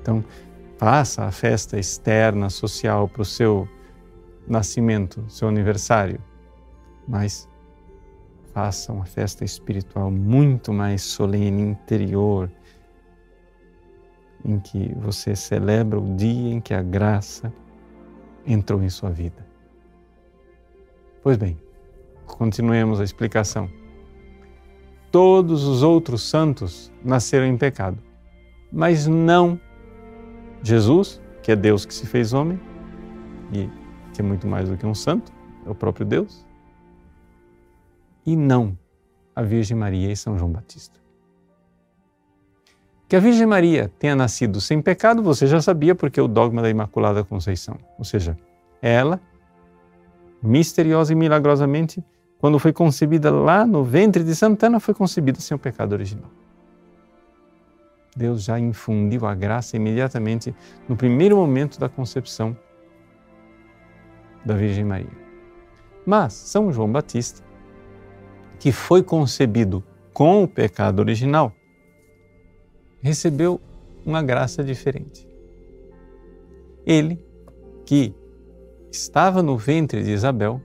Então, 0.00 0.24
faça 0.76 1.24
a 1.24 1.32
festa 1.32 1.78
externa, 1.78 2.50
social, 2.50 3.08
para 3.08 3.22
o 3.22 3.24
seu 3.24 3.68
nascimento, 4.46 5.24
seu 5.28 5.48
aniversário, 5.48 6.20
mas 7.08 7.48
faça 8.52 8.92
uma 8.92 9.04
festa 9.04 9.44
espiritual 9.44 10.10
muito 10.10 10.72
mais 10.72 11.02
solene, 11.02 11.62
interior, 11.62 12.50
em 14.44 14.58
que 14.60 14.94
você 14.96 15.34
celebra 15.34 15.98
o 15.98 16.14
dia 16.14 16.54
em 16.54 16.60
que 16.60 16.72
a 16.72 16.82
graça 16.82 17.52
entrou 18.46 18.82
em 18.82 18.88
sua 18.88 19.10
vida. 19.10 19.46
Pois 21.22 21.36
bem, 21.36 21.58
continuemos 22.26 23.00
a 23.00 23.04
explicação. 23.04 23.68
Todos 25.10 25.64
os 25.64 25.82
outros 25.82 26.22
santos 26.22 26.92
nasceram 27.04 27.46
em 27.46 27.56
pecado, 27.56 27.98
mas 28.70 29.06
não 29.06 29.58
Jesus, 30.62 31.20
que 31.42 31.52
é 31.52 31.56
Deus 31.56 31.84
que 31.86 31.94
se 31.94 32.06
fez 32.06 32.32
homem 32.32 32.60
e 33.52 33.68
que 34.12 34.20
é 34.20 34.24
muito 34.24 34.46
mais 34.46 34.68
do 34.68 34.76
que 34.76 34.86
um 34.86 34.94
santo, 34.94 35.32
é 35.64 35.70
o 35.70 35.74
próprio 35.74 36.06
Deus, 36.06 36.46
e 38.24 38.34
não 38.36 38.76
a 39.34 39.42
Virgem 39.42 39.76
Maria 39.76 40.10
e 40.10 40.16
São 40.16 40.38
João 40.38 40.50
Batista. 40.50 41.05
Que 43.08 43.14
a 43.14 43.20
Virgem 43.20 43.46
Maria 43.46 43.90
tenha 43.98 44.16
nascido 44.16 44.60
sem 44.60 44.82
pecado, 44.82 45.22
você 45.22 45.46
já 45.46 45.60
sabia 45.60 45.94
porque 45.94 46.20
o 46.20 46.26
dogma 46.26 46.60
da 46.60 46.68
Imaculada 46.68 47.22
Conceição. 47.22 47.78
Ou 47.96 48.04
seja, 48.04 48.36
ela, 48.82 49.20
misteriosa 50.42 51.12
e 51.12 51.16
milagrosamente, 51.16 52.04
quando 52.38 52.58
foi 52.58 52.72
concebida 52.72 53.30
lá 53.30 53.64
no 53.64 53.84
ventre 53.84 54.24
de 54.24 54.34
Santana, 54.34 54.80
foi 54.80 54.92
concebida 54.92 55.40
sem 55.40 55.54
o 55.54 55.58
pecado 55.58 55.92
original. 55.92 56.30
Deus 58.16 58.42
já 58.42 58.58
infundiu 58.58 59.24
a 59.26 59.34
graça 59.34 59.76
imediatamente 59.76 60.54
no 60.88 60.96
primeiro 60.96 61.36
momento 61.36 61.78
da 61.78 61.88
concepção 61.88 62.56
da 64.44 64.54
Virgem 64.54 64.84
Maria. 64.84 65.26
Mas 66.04 66.32
São 66.32 66.72
João 66.72 66.90
Batista, 66.90 67.44
que 68.58 68.72
foi 68.72 69.02
concebido 69.02 69.84
com 70.12 70.42
o 70.42 70.48
pecado 70.48 71.00
original, 71.00 71.52
recebeu 73.06 73.60
uma 74.04 74.20
graça 74.20 74.64
diferente. 74.64 75.28
Ele, 76.84 77.24
que 77.84 78.12
estava 78.90 79.44
no 79.44 79.56
ventre 79.56 80.02
de 80.02 80.10
Isabel, 80.10 80.60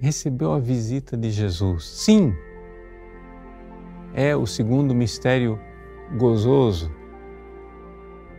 recebeu 0.00 0.52
a 0.52 0.58
visita 0.58 1.14
de 1.14 1.30
Jesus. 1.30 1.84
Sim, 1.86 2.34
é 4.14 4.34
o 4.34 4.46
segundo 4.46 4.94
mistério 4.94 5.60
gozoso, 6.16 6.90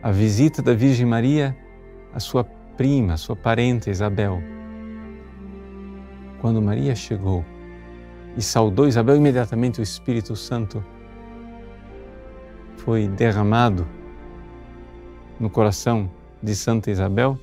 a 0.02 0.10
visita 0.10 0.60
da 0.60 0.74
Virgem 0.74 1.06
Maria 1.06 1.56
à 2.12 2.18
sua 2.18 2.42
prima, 2.76 3.14
à 3.14 3.16
sua 3.16 3.36
parente 3.36 3.90
Isabel. 3.90 4.42
Quando 6.40 6.60
Maria 6.60 6.96
chegou 6.96 7.44
e 8.36 8.42
saudou 8.42 8.88
Isabel, 8.88 9.14
imediatamente 9.14 9.80
o 9.80 9.84
Espírito 9.84 10.34
Santo 10.34 10.84
foi 12.88 13.06
derramado 13.06 13.86
no 15.38 15.50
coração 15.50 16.10
de 16.42 16.56
Santa 16.56 16.90
Isabel 16.90 17.38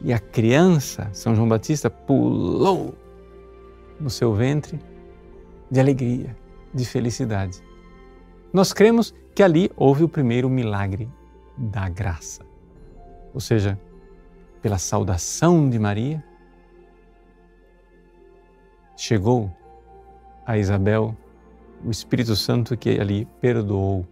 e 0.00 0.14
a 0.14 0.18
criança, 0.18 1.10
São 1.12 1.34
João 1.34 1.46
Batista, 1.46 1.90
pulou 1.90 2.94
no 4.00 4.08
seu 4.08 4.32
ventre 4.32 4.80
de 5.70 5.78
alegria, 5.78 6.34
de 6.72 6.86
felicidade. 6.86 7.62
Nós 8.50 8.72
cremos 8.72 9.14
que 9.34 9.42
ali 9.42 9.70
houve 9.76 10.04
o 10.04 10.08
primeiro 10.08 10.48
milagre 10.48 11.06
da 11.54 11.86
graça. 11.90 12.42
Ou 13.34 13.40
seja, 13.40 13.78
pela 14.62 14.78
saudação 14.78 15.68
de 15.68 15.78
Maria, 15.78 16.24
chegou 18.96 19.54
a 20.46 20.56
Isabel 20.56 21.14
o 21.84 21.90
Espírito 21.90 22.34
Santo 22.34 22.74
que 22.74 22.98
ali 22.98 23.26
perdoou 23.38 24.06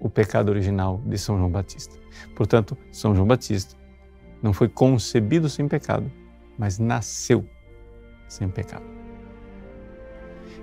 o 0.00 0.08
pecado 0.08 0.48
original 0.48 1.00
de 1.04 1.18
São 1.18 1.36
João 1.36 1.50
Batista. 1.50 1.96
Portanto, 2.34 2.76
São 2.92 3.14
João 3.14 3.26
Batista 3.26 3.76
não 4.42 4.52
foi 4.52 4.68
concebido 4.68 5.48
sem 5.48 5.66
pecado, 5.66 6.10
mas 6.56 6.78
nasceu 6.78 7.44
sem 8.28 8.48
pecado. 8.48 8.84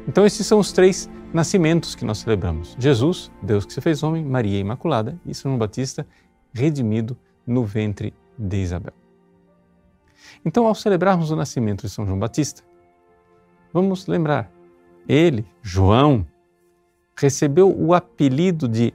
Então, 0.08 0.26
esses 0.26 0.46
são 0.46 0.60
os 0.60 0.72
três 0.72 1.10
nascimentos 1.34 1.96
que 1.96 2.06
nós 2.06 2.20
celebramos: 2.20 2.76
Jesus, 2.80 3.32
Deus 3.42 3.66
que 3.66 3.74
se 3.74 3.82
fez 3.82 4.04
homem, 4.04 4.24
Maria 4.24 4.60
Imaculada 4.60 5.20
e 5.26 5.34
São 5.34 5.52
João 5.52 5.60
Batista, 5.60 6.06
redimido 6.54 7.18
no 7.46 7.66
ventre 7.66 8.14
de 8.38 8.58
Isabel. 8.58 8.94
Então, 10.44 10.68
ao 10.68 10.76
celebrarmos 10.76 11.32
o 11.32 11.36
nascimento 11.36 11.82
de 11.82 11.90
São 11.90 12.06
João 12.06 12.20
Batista, 12.20 12.64
vamos 13.74 14.08
lembrar, 14.08 14.52
ele, 15.08 15.46
João, 15.62 16.26
recebeu 17.16 17.74
o 17.76 17.94
apelido 17.94 18.68
de 18.68 18.94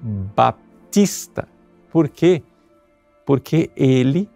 Batista. 0.00 1.48
Por 1.90 2.08
quê? 2.08 2.42
Porque 3.26 3.70
ele 3.76 4.28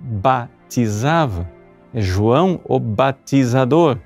batizava. 0.00 1.50
É 1.92 2.00
João 2.00 2.60
o 2.64 2.80
batizador. 2.80 3.98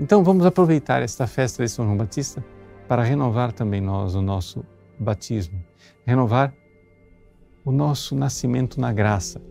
Então 0.00 0.24
vamos 0.24 0.44
aproveitar 0.46 1.02
esta 1.02 1.26
festa 1.26 1.62
de 1.62 1.70
São 1.70 1.84
João 1.84 1.96
Batista 1.96 2.44
para 2.88 3.02
renovar 3.02 3.52
também 3.52 3.80
nós 3.80 4.14
o 4.14 4.22
nosso 4.22 4.64
batismo, 4.98 5.62
renovar 6.06 6.54
o 7.64 7.72
nosso 7.72 8.14
nascimento 8.14 8.80
na 8.80 8.92
graça. 8.92 9.42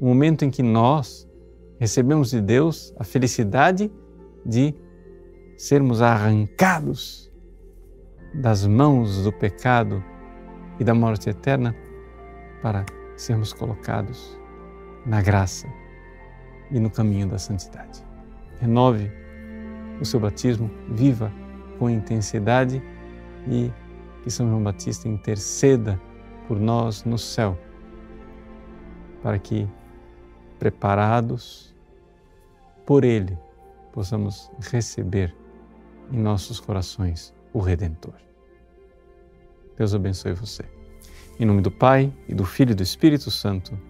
O 0.00 0.06
momento 0.06 0.44
em 0.44 0.50
que 0.50 0.62
nós 0.62 1.28
recebemos 1.78 2.30
de 2.30 2.40
Deus 2.40 2.94
a 2.98 3.04
felicidade 3.04 3.90
de 4.44 4.74
sermos 5.56 6.00
arrancados 6.00 7.25
das 8.34 8.66
mãos 8.66 9.22
do 9.22 9.32
pecado 9.32 10.02
e 10.78 10.84
da 10.84 10.94
morte 10.94 11.30
eterna 11.30 11.74
para 12.62 12.84
sermos 13.16 13.52
colocados 13.52 14.38
na 15.04 15.22
graça 15.22 15.66
e 16.70 16.80
no 16.80 16.90
caminho 16.90 17.28
da 17.28 17.38
santidade. 17.38 18.04
Renove 18.60 19.10
o 20.00 20.04
seu 20.04 20.20
batismo, 20.20 20.70
viva 20.88 21.32
com 21.78 21.88
intensidade 21.88 22.82
e 23.46 23.70
que 24.22 24.30
São 24.30 24.48
João 24.48 24.62
Batista 24.62 25.08
interceda 25.08 26.00
por 26.48 26.58
nós 26.58 27.04
no 27.04 27.18
céu, 27.18 27.58
para 29.22 29.38
que, 29.38 29.68
preparados 30.58 31.74
por 32.84 33.04
Ele, 33.04 33.38
possamos 33.92 34.50
receber 34.60 35.34
em 36.12 36.18
nossos 36.18 36.60
corações 36.60 37.35
o 37.56 37.60
Redentor. 37.60 38.12
Deus 39.78 39.94
abençoe 39.94 40.34
você. 40.34 40.62
Em 41.40 41.46
nome 41.46 41.62
do 41.62 41.70
Pai, 41.70 42.12
e 42.28 42.34
do 42.34 42.44
Filho 42.44 42.72
e 42.72 42.74
do 42.74 42.82
Espírito 42.82 43.30
Santo. 43.30 43.80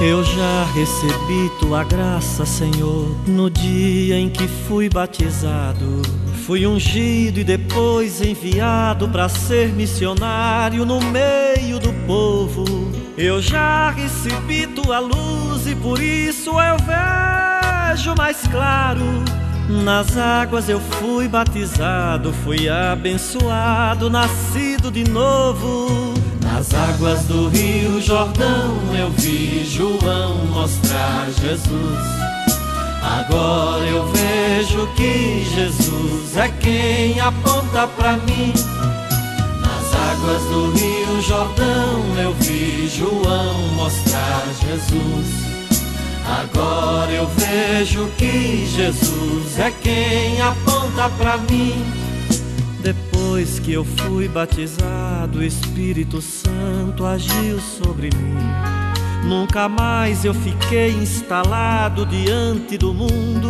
Eu 0.00 0.22
já 0.22 0.64
recebi 0.74 1.50
tua 1.58 1.82
graça, 1.82 2.46
Senhor, 2.46 3.16
no 3.26 3.50
dia 3.50 4.16
em 4.16 4.30
que 4.30 4.46
fui 4.46 4.88
batizado. 4.88 6.02
Fui 6.46 6.64
ungido 6.64 7.40
e 7.40 7.44
depois 7.44 8.22
enviado 8.22 9.08
para 9.08 9.28
ser 9.28 9.72
missionário 9.72 10.86
no 10.86 11.00
meio 11.00 11.80
do 11.80 11.92
povo. 12.06 12.64
Eu 13.16 13.42
já 13.42 13.90
recebi 13.90 14.68
tua 14.68 15.00
luz 15.00 15.66
e 15.66 15.74
por 15.74 16.00
isso 16.00 16.50
eu 16.50 16.76
vejo 16.78 18.14
mais 18.16 18.40
claro. 18.46 19.02
Nas 19.68 20.16
águas 20.16 20.68
eu 20.68 20.78
fui 20.78 21.26
batizado, 21.26 22.32
fui 22.44 22.68
abençoado, 22.68 24.08
nascido 24.08 24.92
de 24.92 25.02
novo. 25.10 26.17
Nas 26.58 26.74
águas 26.74 27.22
do 27.26 27.48
Rio 27.50 28.02
Jordão 28.02 28.74
eu 28.92 29.12
vi 29.12 29.64
João 29.64 30.44
mostrar 30.46 31.28
Jesus. 31.30 32.00
Agora 33.00 33.84
eu 33.84 34.04
vejo 34.08 34.88
que 34.96 35.46
Jesus 35.54 36.36
é 36.36 36.48
quem 36.48 37.20
aponta 37.20 37.86
para 37.86 38.16
mim. 38.16 38.52
Nas 39.60 39.94
águas 39.94 40.42
do 40.50 40.72
Rio 40.72 41.22
Jordão 41.22 42.02
eu 42.20 42.34
vi 42.34 42.88
João 42.88 43.54
mostrar 43.76 44.42
Jesus. 44.60 45.28
Agora 46.26 47.12
eu 47.12 47.28
vejo 47.36 48.08
que 48.18 48.66
Jesus 48.66 49.60
é 49.60 49.70
quem 49.80 50.42
aponta 50.42 51.08
para 51.10 51.36
mim. 51.36 51.97
Depois 53.38 53.60
que 53.60 53.72
eu 53.72 53.84
fui 53.84 54.26
batizado, 54.26 55.38
o 55.38 55.44
Espírito 55.44 56.20
Santo 56.20 57.06
agiu 57.06 57.60
sobre 57.60 58.10
mim. 58.16 58.36
Nunca 59.28 59.68
mais 59.68 60.24
eu 60.24 60.34
fiquei 60.34 60.90
instalado 60.90 62.04
diante 62.04 62.76
do 62.76 62.92
mundo, 62.92 63.48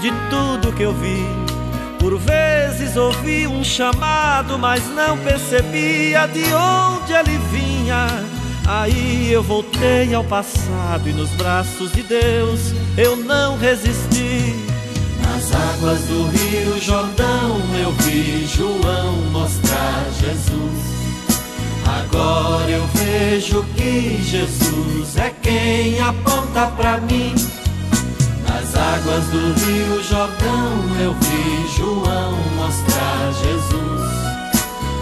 de 0.00 0.10
tudo 0.30 0.74
que 0.74 0.82
eu 0.82 0.94
vi. 0.94 1.26
Por 1.98 2.18
vezes 2.18 2.96
ouvi 2.96 3.46
um 3.46 3.62
chamado, 3.62 4.58
mas 4.58 4.82
não 4.94 5.18
percebia 5.18 6.26
de 6.26 6.44
onde 6.54 7.12
ele 7.12 7.36
vinha. 7.52 8.06
Aí 8.66 9.30
eu 9.30 9.42
voltei 9.42 10.14
ao 10.14 10.24
passado 10.24 11.06
e 11.06 11.12
nos 11.12 11.28
braços 11.32 11.92
de 11.92 12.02
Deus 12.02 12.72
eu 12.96 13.14
não 13.14 13.58
resisti. 13.58 14.67
Nas 15.48 15.54
águas 15.54 16.00
do 16.00 16.26
Rio 16.28 16.78
Jordão 16.78 17.58
eu 17.80 17.92
vi 17.92 18.46
João 18.46 19.16
mostrar 19.32 20.04
Jesus. 20.20 20.78
Agora 21.86 22.70
eu 22.70 22.86
vejo 22.88 23.64
que 23.74 24.20
Jesus 24.22 25.16
é 25.16 25.30
quem 25.40 26.00
aponta 26.00 26.66
para 26.76 26.98
mim. 27.00 27.34
Nas 28.46 28.74
águas 28.74 29.24
do 29.28 29.54
Rio 29.54 30.02
Jordão 30.02 31.00
eu 31.00 31.14
vi 31.14 31.78
João 31.78 32.36
mostrar 32.54 33.32
Jesus. 33.32 34.10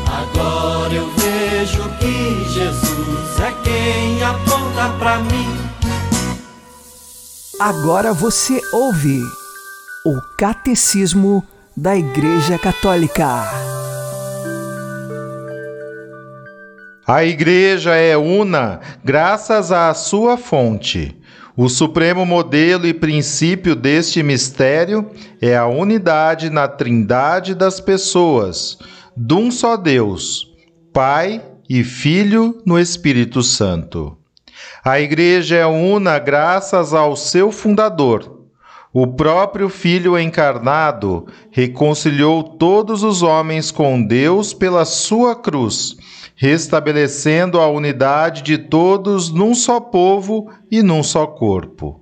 Agora 0.07 0.95
eu 0.95 1.11
vejo 1.17 1.83
que 1.99 2.53
Jesus 2.53 3.41
é 3.41 3.53
quem 3.65 4.23
aponta 4.23 4.91
para 4.99 5.19
mim. 5.19 5.57
Agora 7.59 8.13
você 8.13 8.61
ouve 8.73 9.21
o 10.09 10.21
Catecismo 10.39 11.45
da 11.77 11.97
Igreja 11.97 12.57
Católica. 12.57 13.43
A 17.05 17.25
Igreja 17.25 17.97
é 17.97 18.17
una 18.17 18.79
graças 19.05 19.73
à 19.73 19.93
sua 19.95 20.37
fonte. 20.37 21.21
O 21.57 21.69
supremo 21.69 22.25
modelo 22.25 22.87
e 22.87 22.95
princípio 22.95 23.75
deste 23.75 24.23
mistério 24.23 25.11
é 25.43 25.57
a 25.57 25.67
unidade 25.67 26.51
na 26.51 26.69
trindade 26.69 27.53
das 27.53 27.81
pessoas 27.81 28.79
de 29.17 29.35
um 29.35 29.51
só 29.51 29.77
Deus, 29.77 30.55
Pai 30.93 31.43
e 31.69 31.83
Filho 31.83 32.63
no 32.65 32.79
Espírito 32.79 33.43
Santo. 33.43 34.17
A 34.85 35.01
Igreja 35.01 35.57
é 35.57 35.67
una 35.67 36.17
graças 36.21 36.95
ao 36.95 37.17
seu 37.17 37.51
fundador. 37.51 38.36
O 38.99 39.07
próprio 39.07 39.69
Filho 39.69 40.19
encarnado 40.19 41.27
reconciliou 41.51 42.43
todos 42.43 43.03
os 43.03 43.23
homens 43.23 43.71
com 43.71 44.03
Deus 44.03 44.55
pela 44.55 44.87
sua 44.87 45.37
cruz, 45.37 45.95
restabelecendo 46.35 47.61
a 47.61 47.69
unidade 47.69 48.41
de 48.41 48.57
todos 48.57 49.31
num 49.31 49.55
só 49.55 49.81
povo 49.81 50.51
e 50.71 50.83
num 50.83 51.03
só 51.03 51.27
corpo. 51.27 52.01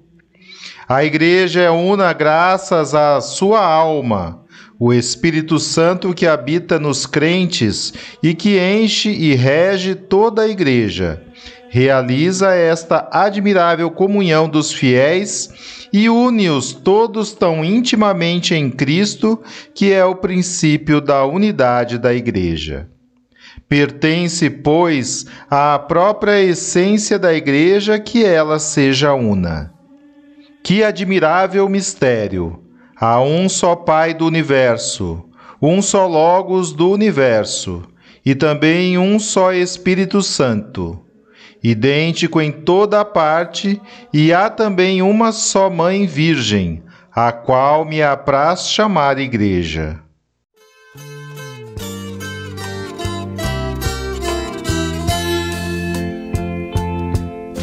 A 0.89 1.05
Igreja 1.05 1.63
é 1.63 1.71
una 1.71 2.13
graças 2.13 2.95
à 2.95 3.21
sua 3.21 3.61
alma 3.61 4.45
o 4.79 4.93
Espírito 4.93 5.59
Santo 5.59 6.15
que 6.15 6.29
habita 6.29 6.79
nos 6.79 7.07
crentes 7.07 7.93
e 8.23 8.35
que 8.35 8.59
enche 8.59 9.11
e 9.11 9.35
rege 9.35 9.97
toda 9.97 10.43
a 10.43 10.49
Igreja. 10.49 11.23
Realiza 11.71 12.55
esta 12.55 13.09
admirável 13.11 13.91
comunhão 13.91 14.49
dos 14.49 14.73
fiéis 14.73 15.84
e 15.95 16.11
une-os 16.11 16.73
todos 16.73 17.33
tão 17.33 17.65
intimamente 17.65 18.53
em 18.53 18.69
Cristo, 18.69 19.41
que 19.73 19.93
é 19.93 20.05
o 20.05 20.17
princípio 20.17 21.01
da 21.01 21.25
unidade 21.25 21.99
da 21.99 22.13
Igreja. 22.13 22.89
Pertence, 23.69 24.51
pois, 24.51 25.25
à 25.49 25.79
própria 25.79 26.43
essência 26.43 27.17
da 27.17 27.33
Igreja 27.33 27.97
que 27.97 28.25
ela 28.25 28.59
seja 28.59 29.15
una. 29.15 29.73
Que 30.65 30.83
admirável 30.83 31.69
mistério! 31.69 32.61
Há 32.97 33.21
um 33.21 33.49
só 33.49 33.77
Pai 33.77 34.13
do 34.13 34.27
universo, 34.27 35.25
um 35.63 35.81
só 35.81 36.09
Logos 36.09 36.73
do 36.73 36.91
universo, 36.91 37.85
e 38.27 38.35
também 38.35 38.99
um 38.99 39.17
só 39.21 39.53
Espírito 39.53 40.21
Santo, 40.23 41.04
idêntico 41.65 42.43
em 42.43 42.53
toda 42.53 43.01
a 43.01 43.05
parte, 43.07 43.81
e 44.13 44.35
há 44.35 44.51
também 44.51 45.01
uma 45.01 45.33
só 45.33 45.71
Mãe 45.71 46.07
Virgem, 46.07 46.83
a 47.11 47.33
qual 47.33 47.87
me 47.87 48.03
apraz 48.03 48.69
chamar 48.69 49.19
Igreja. 49.19 49.99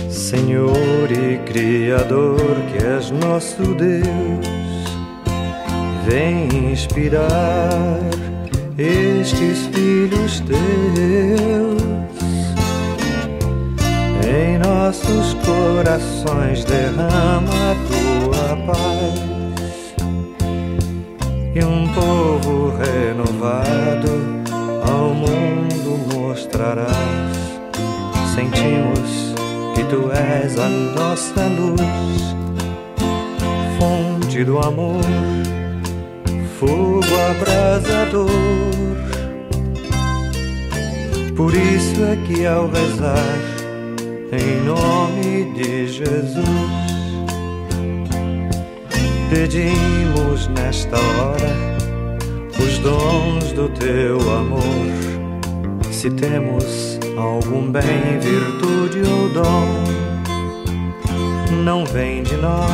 Senhor 0.09 1.11
e 1.11 1.37
Criador, 1.45 2.55
que 2.71 2.83
és 2.83 3.11
nosso 3.11 3.61
Deus 3.75 4.61
vem 6.07 6.71
inspirar 6.71 7.99
estes 8.77 9.67
filhos 9.67 10.39
teus. 10.41 12.11
Em 14.34 14.58
nossos 14.58 15.34
corações 15.46 16.63
derrama 16.63 17.52
a 17.52 17.76
tua 17.89 18.56
paz 18.65 19.94
e 21.54 21.63
um 21.63 21.88
povo 21.94 22.74
renovado 22.78 24.10
ao 24.89 25.13
mundo 25.13 26.15
mostrarás. 26.15 26.91
Sentimos 28.34 29.36
que 29.76 29.84
tu 29.84 30.10
és 30.12 30.58
a 30.58 30.70
nossa 30.70 31.48
luz, 31.48 32.36
fonte 33.78 34.46
do 34.46 34.60
amor 34.60 35.02
fogo 36.62 37.04
abrasador. 37.32 38.30
Por 41.36 41.56
isso 41.56 42.04
é 42.06 42.15
que 42.28 42.46
ao 42.46 42.70
rezar 42.70 43.50
em 44.32 44.63
nome 44.63 45.54
de 45.54 45.88
Jesus, 45.88 46.46
pedimos 49.30 50.48
nesta 50.48 50.98
hora 50.98 51.56
os 52.60 52.78
dons 52.80 53.52
do 53.54 53.70
teu 53.70 54.20
amor. 54.38 54.62
Se 55.91 56.10
temos 56.10 57.00
algum 57.17 57.72
bem, 57.72 58.20
virtude 58.20 59.02
ou 59.02 59.30
dom, 59.30 59.65
não 61.63 61.86
vem 61.86 62.24
de 62.24 62.36
nós, 62.38 62.72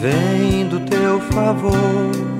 vem 0.00 0.68
do 0.68 0.80
teu 0.80 1.20
favor 1.32 2.30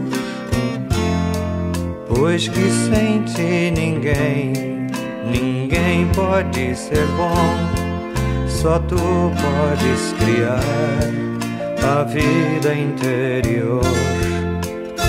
Pois 2.21 2.47
que 2.47 2.71
sem 2.71 3.23
ti 3.23 3.73
ninguém, 3.75 4.80
ninguém 5.25 6.07
pode 6.15 6.75
ser 6.75 7.07
bom, 7.17 8.49
só 8.49 8.79
tu 8.79 8.97
podes 8.97 10.15
criar 10.19 10.61
a 11.83 12.05
vida 12.05 12.75
interior. 12.75 13.83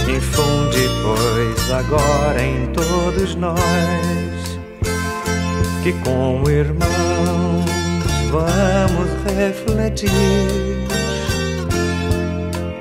Infunde, 0.10 0.90
pois, 1.04 1.72
agora 1.72 2.42
em 2.42 2.68
todos 2.74 3.36
nós, 3.36 3.60
que 5.84 5.94
como 6.04 6.50
irmãos 6.50 7.66
vamos 8.32 9.10
refletir 9.36 10.12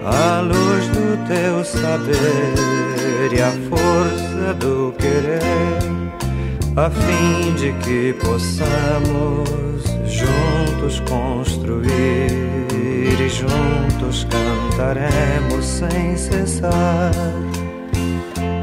a 0.05 0.41
luz 0.41 0.87
do 0.89 1.17
teu 1.27 1.65
saber 1.65 3.33
e 3.33 3.41
a 3.41 3.51
força 3.69 4.55
do 4.55 4.93
querer, 4.99 5.41
a 6.77 6.89
fim 6.89 7.55
de 7.55 7.73
que 7.85 8.13
possamos 8.25 9.83
juntos 10.07 11.01
construir 11.01 12.31
e 13.21 13.29
juntos 13.29 14.27
cantaremos 14.31 15.65
sem 15.65 16.17
cessar 16.17 17.13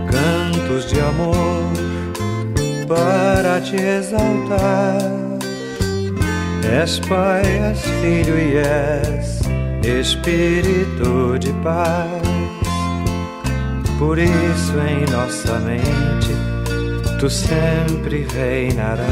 cantos 0.09 0.85
de 0.89 0.99
amor 0.99 1.63
para 2.87 3.59
te 3.61 3.75
exaltar. 3.75 4.97
És 6.81 6.99
Pai, 6.99 7.43
és 7.43 7.81
Filho 8.01 8.37
e 8.37 8.57
és 8.57 9.39
Espírito 9.83 11.39
de 11.39 11.53
paz. 11.63 12.07
Por 13.97 14.17
isso 14.19 14.73
em 14.79 15.09
nossa 15.11 15.59
mente 15.59 16.56
tu 17.19 17.29
sempre 17.29 18.27
reinarás. 18.31 19.07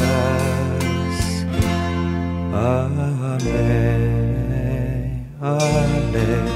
Amém. 2.54 3.66
Aleluia. 5.42 6.56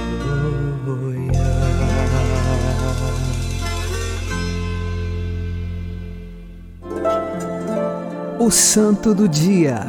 O 8.40 8.52
Santo 8.52 9.16
do 9.16 9.28
Dia, 9.28 9.80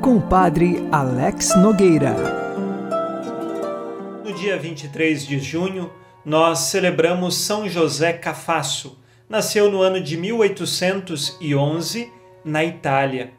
com 0.00 0.16
o 0.16 0.22
Padre 0.22 0.88
Alex 0.90 1.54
Nogueira. 1.56 2.16
No 4.24 4.32
dia 4.32 4.58
23 4.58 5.26
de 5.26 5.38
junho, 5.38 5.90
nós 6.24 6.58
celebramos 6.60 7.36
São 7.36 7.68
José 7.68 8.14
Cafasso. 8.14 8.98
Nasceu 9.28 9.68
no 9.70 9.82
ano 9.82 10.00
de 10.00 10.16
1811 10.16 12.12
na 12.44 12.64
Itália. 12.64 13.32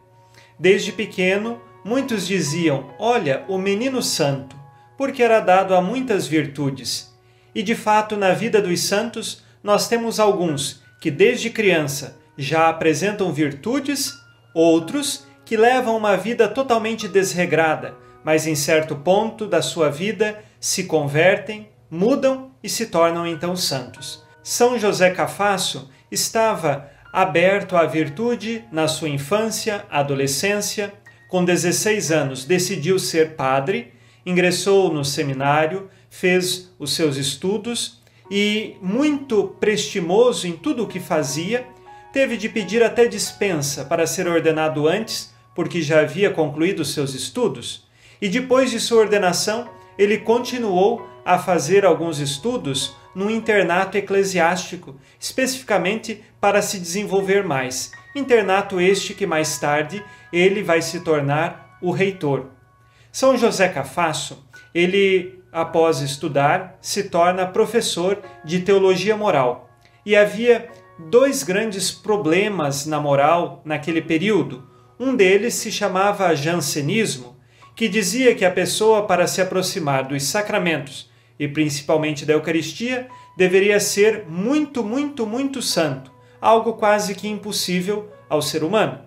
Desde 0.60 0.92
pequeno, 0.92 1.62
muitos 1.84 2.28
diziam: 2.28 2.94
Olha, 3.00 3.46
o 3.48 3.58
menino 3.58 4.04
santo, 4.04 4.54
porque 4.98 5.24
era 5.24 5.40
dado 5.40 5.74
a 5.74 5.82
muitas 5.82 6.28
virtudes. 6.28 7.18
E 7.56 7.64
de 7.64 7.74
fato, 7.74 8.18
na 8.18 8.34
vida 8.34 8.62
dos 8.62 8.82
santos, 8.82 9.44
nós 9.64 9.88
temos 9.88 10.20
alguns 10.20 10.84
que 11.00 11.10
desde 11.10 11.50
criança 11.50 12.20
já 12.38 12.68
apresentam 12.68 13.32
virtudes 13.32 14.14
outros 14.54 15.26
que 15.46 15.56
levam 15.56 15.96
uma 15.96 16.18
vida 16.18 16.50
totalmente 16.50 17.08
desregrada, 17.08 17.96
mas 18.26 18.46
em 18.46 18.56
certo 18.56 18.94
ponto 18.98 19.48
da 19.48 19.62
sua 19.62 19.90
vida 19.90 20.44
se 20.60 20.84
convertem, 20.84 21.70
mudam 21.90 22.52
e 22.62 22.68
se 22.68 22.88
tornam 22.88 23.26
então 23.26 23.56
santos. 23.56 24.27
São 24.50 24.80
José 24.80 25.10
Cafasso 25.10 25.90
estava 26.10 26.90
aberto 27.12 27.76
à 27.76 27.86
virtude 27.86 28.64
na 28.72 28.88
sua 28.88 29.10
infância, 29.10 29.86
adolescência. 29.92 30.94
Com 31.28 31.44
16 31.44 32.14
anos, 32.14 32.46
decidiu 32.46 32.98
ser 32.98 33.36
padre, 33.36 33.92
ingressou 34.26 34.90
no 34.90 35.04
seminário, 35.04 35.90
fez 36.10 36.74
os 36.80 36.94
seus 36.94 37.18
estudos 37.18 38.02
e, 38.32 38.78
muito 38.82 39.54
prestimoso 39.60 40.48
em 40.48 40.54
tudo 40.54 40.86
o 40.86 40.88
que 40.88 41.02
fazia, 41.02 41.68
teve 42.14 42.38
de 42.38 42.48
pedir 42.48 42.82
até 42.82 43.06
dispensa 43.06 43.84
para 43.84 44.08
ser 44.08 44.30
ordenado 44.30 44.88
antes, 44.88 45.34
porque 45.54 45.82
já 45.82 46.00
havia 46.00 46.32
concluído 46.32 46.86
seus 46.86 47.14
estudos, 47.14 47.86
e 48.22 48.30
depois 48.30 48.72
de 48.72 48.80
sua 48.80 49.02
ordenação, 49.02 49.70
ele 49.98 50.20
continuou 50.20 51.06
a 51.26 51.38
fazer 51.38 51.84
alguns 51.84 52.20
estudos 52.20 52.96
no 53.18 53.32
internato 53.32 53.98
eclesiástico, 53.98 54.96
especificamente 55.20 56.24
para 56.40 56.62
se 56.62 56.80
desenvolver 56.80 57.44
mais. 57.44 57.92
Internato 58.16 58.80
este 58.80 59.16
que 59.16 59.26
mais 59.26 59.58
tarde 59.58 60.06
ele 60.32 60.62
vai 60.62 60.84
se 60.84 61.00
tornar 61.00 61.80
o 61.82 61.90
reitor. 61.90 62.52
São 63.12 63.36
José 63.36 63.70
Cafasso, 63.70 64.48
ele, 64.72 65.42
após 65.52 66.00
estudar, 66.00 66.78
se 66.80 67.06
torna 67.06 67.48
professor 67.48 68.22
de 68.46 68.60
teologia 68.60 69.18
moral. 69.18 69.68
E 70.06 70.16
havia 70.16 70.70
dois 71.10 71.42
grandes 71.42 71.90
problemas 71.90 72.86
na 72.86 73.00
moral 73.00 73.64
naquele 73.66 74.04
período. 74.04 74.70
Um 75.00 75.16
deles 75.16 75.56
se 75.56 75.72
chamava 75.72 76.36
jansenismo, 76.36 77.36
que 77.76 77.90
dizia 77.90 78.36
que 78.36 78.46
a 78.46 78.52
pessoa, 78.52 79.08
para 79.08 79.26
se 79.26 79.42
aproximar 79.42 80.08
dos 80.08 80.22
sacramentos 80.22 81.10
e 81.40 81.48
principalmente 81.48 82.26
da 82.26 82.34
Eucaristia, 82.34 83.08
deveria 83.38 83.80
ser 83.80 84.26
muito, 84.28 84.84
muito, 84.84 85.26
muito 85.26 85.62
santo, 85.62 86.12
algo 86.42 86.74
quase 86.74 87.14
que 87.14 87.28
impossível 87.28 88.12
ao 88.30 88.42
ser 88.42 88.64
humano. 88.64 89.00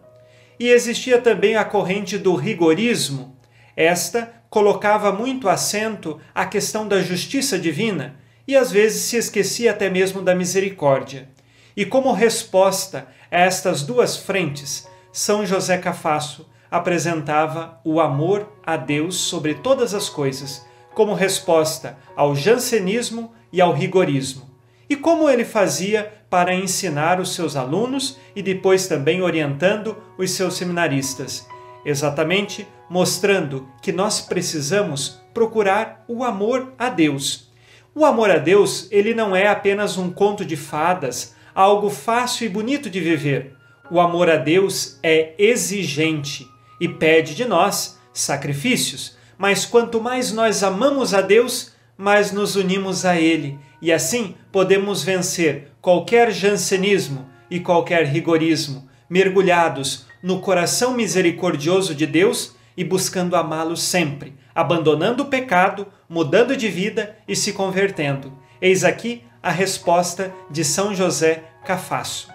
E 0.59 0.69
existia 0.69 1.21
também 1.21 1.57
a 1.57 1.65
corrente 1.65 2.19
do 2.19 2.35
rigorismo. 2.35 3.37
Esta 3.77 4.33
colocava 4.49 5.11
muito 5.11 5.49
acento 5.49 6.21
à 6.35 6.45
questão 6.45 6.87
da 6.87 7.01
justiça 7.01 7.59
divina 7.59 8.17
e 8.47 8.57
às 8.57 8.71
vezes 8.71 9.03
se 9.03 9.17
esquecia 9.17 9.71
até 9.71 9.89
mesmo 9.89 10.23
da 10.23 10.35
misericórdia. 10.35 11.29
E 11.77 11.85
como 11.85 12.13
resposta 12.13 13.07
a 13.31 13.39
estas 13.39 13.83
duas 13.83 14.17
frentes, 14.17 14.89
São 15.13 15.47
José 15.47 15.79
Cafasso 15.79 16.49
apresentava 16.71 17.81
o 17.85 18.01
amor 18.01 18.53
a 18.65 18.77
Deus 18.77 19.17
sobre 19.17 19.55
todas 19.55 19.95
as 19.95 20.09
coisas, 20.09 20.67
como 21.01 21.15
resposta 21.15 21.97
ao 22.15 22.37
jansenismo 22.37 23.33
e 23.51 23.59
ao 23.59 23.73
rigorismo. 23.73 24.51
E 24.87 24.95
como 24.95 25.31
ele 25.31 25.47
fazia 25.47 26.13
para 26.29 26.55
ensinar 26.55 27.19
os 27.19 27.35
seus 27.35 27.57
alunos 27.57 28.19
e 28.37 28.43
depois 28.43 28.87
também 28.87 29.23
orientando 29.23 29.97
os 30.19 30.31
seus 30.33 30.59
seminaristas? 30.59 31.49
Exatamente 31.87 32.69
mostrando 32.91 33.67
que 33.81 33.93
nós 33.93 34.21
precisamos 34.21 35.19
procurar 35.33 36.05
o 36.07 36.23
amor 36.23 36.75
a 36.79 36.91
Deus. 36.91 37.51
O 37.95 38.05
amor 38.05 38.31
a 38.31 38.37
Deus, 38.37 38.87
ele 38.91 39.15
não 39.15 39.35
é 39.35 39.47
apenas 39.47 39.97
um 39.97 40.11
conto 40.11 40.45
de 40.45 40.55
fadas, 40.55 41.35
algo 41.55 41.89
fácil 41.89 42.45
e 42.45 42.51
bonito 42.51 42.91
de 42.91 43.01
viver. 43.01 43.57
O 43.91 43.99
amor 43.99 44.29
a 44.29 44.37
Deus 44.37 44.99
é 45.03 45.33
exigente 45.39 46.47
e 46.79 46.87
pede 46.87 47.35
de 47.35 47.47
nós 47.47 47.99
sacrifícios, 48.13 49.19
mas 49.41 49.65
quanto 49.65 50.03
mais 50.03 50.33
nós 50.33 50.63
amamos 50.63 51.15
a 51.15 51.23
Deus, 51.23 51.73
mais 51.97 52.31
nos 52.31 52.57
unimos 52.57 53.07
a 53.07 53.19
Ele 53.19 53.59
e 53.81 53.91
assim 53.91 54.35
podemos 54.53 55.03
vencer 55.03 55.73
qualquer 55.81 56.31
jansenismo 56.31 57.27
e 57.51 57.59
qualquer 57.59 58.05
rigorismo, 58.05 58.87
mergulhados 59.09 60.05
no 60.23 60.41
coração 60.41 60.93
misericordioso 60.93 61.95
de 61.95 62.07
Deus 62.07 62.55
e 62.77 62.85
buscando 62.85 63.35
amá-lo 63.35 63.79
sempre, 63.79 64.35
abandonando 64.55 65.23
o 65.23 65.27
pecado, 65.27 65.87
mudando 66.07 66.55
de 66.55 66.69
vida 66.69 67.17
e 67.27 67.35
se 67.35 67.55
convertendo. 67.55 68.35
Eis 68.61 68.85
aqui 68.85 69.25
a 69.43 69.51
resposta 69.51 70.35
de 70.51 70.63
São 70.63 70.95
José 70.95 71.45
Cafasso. 71.65 72.29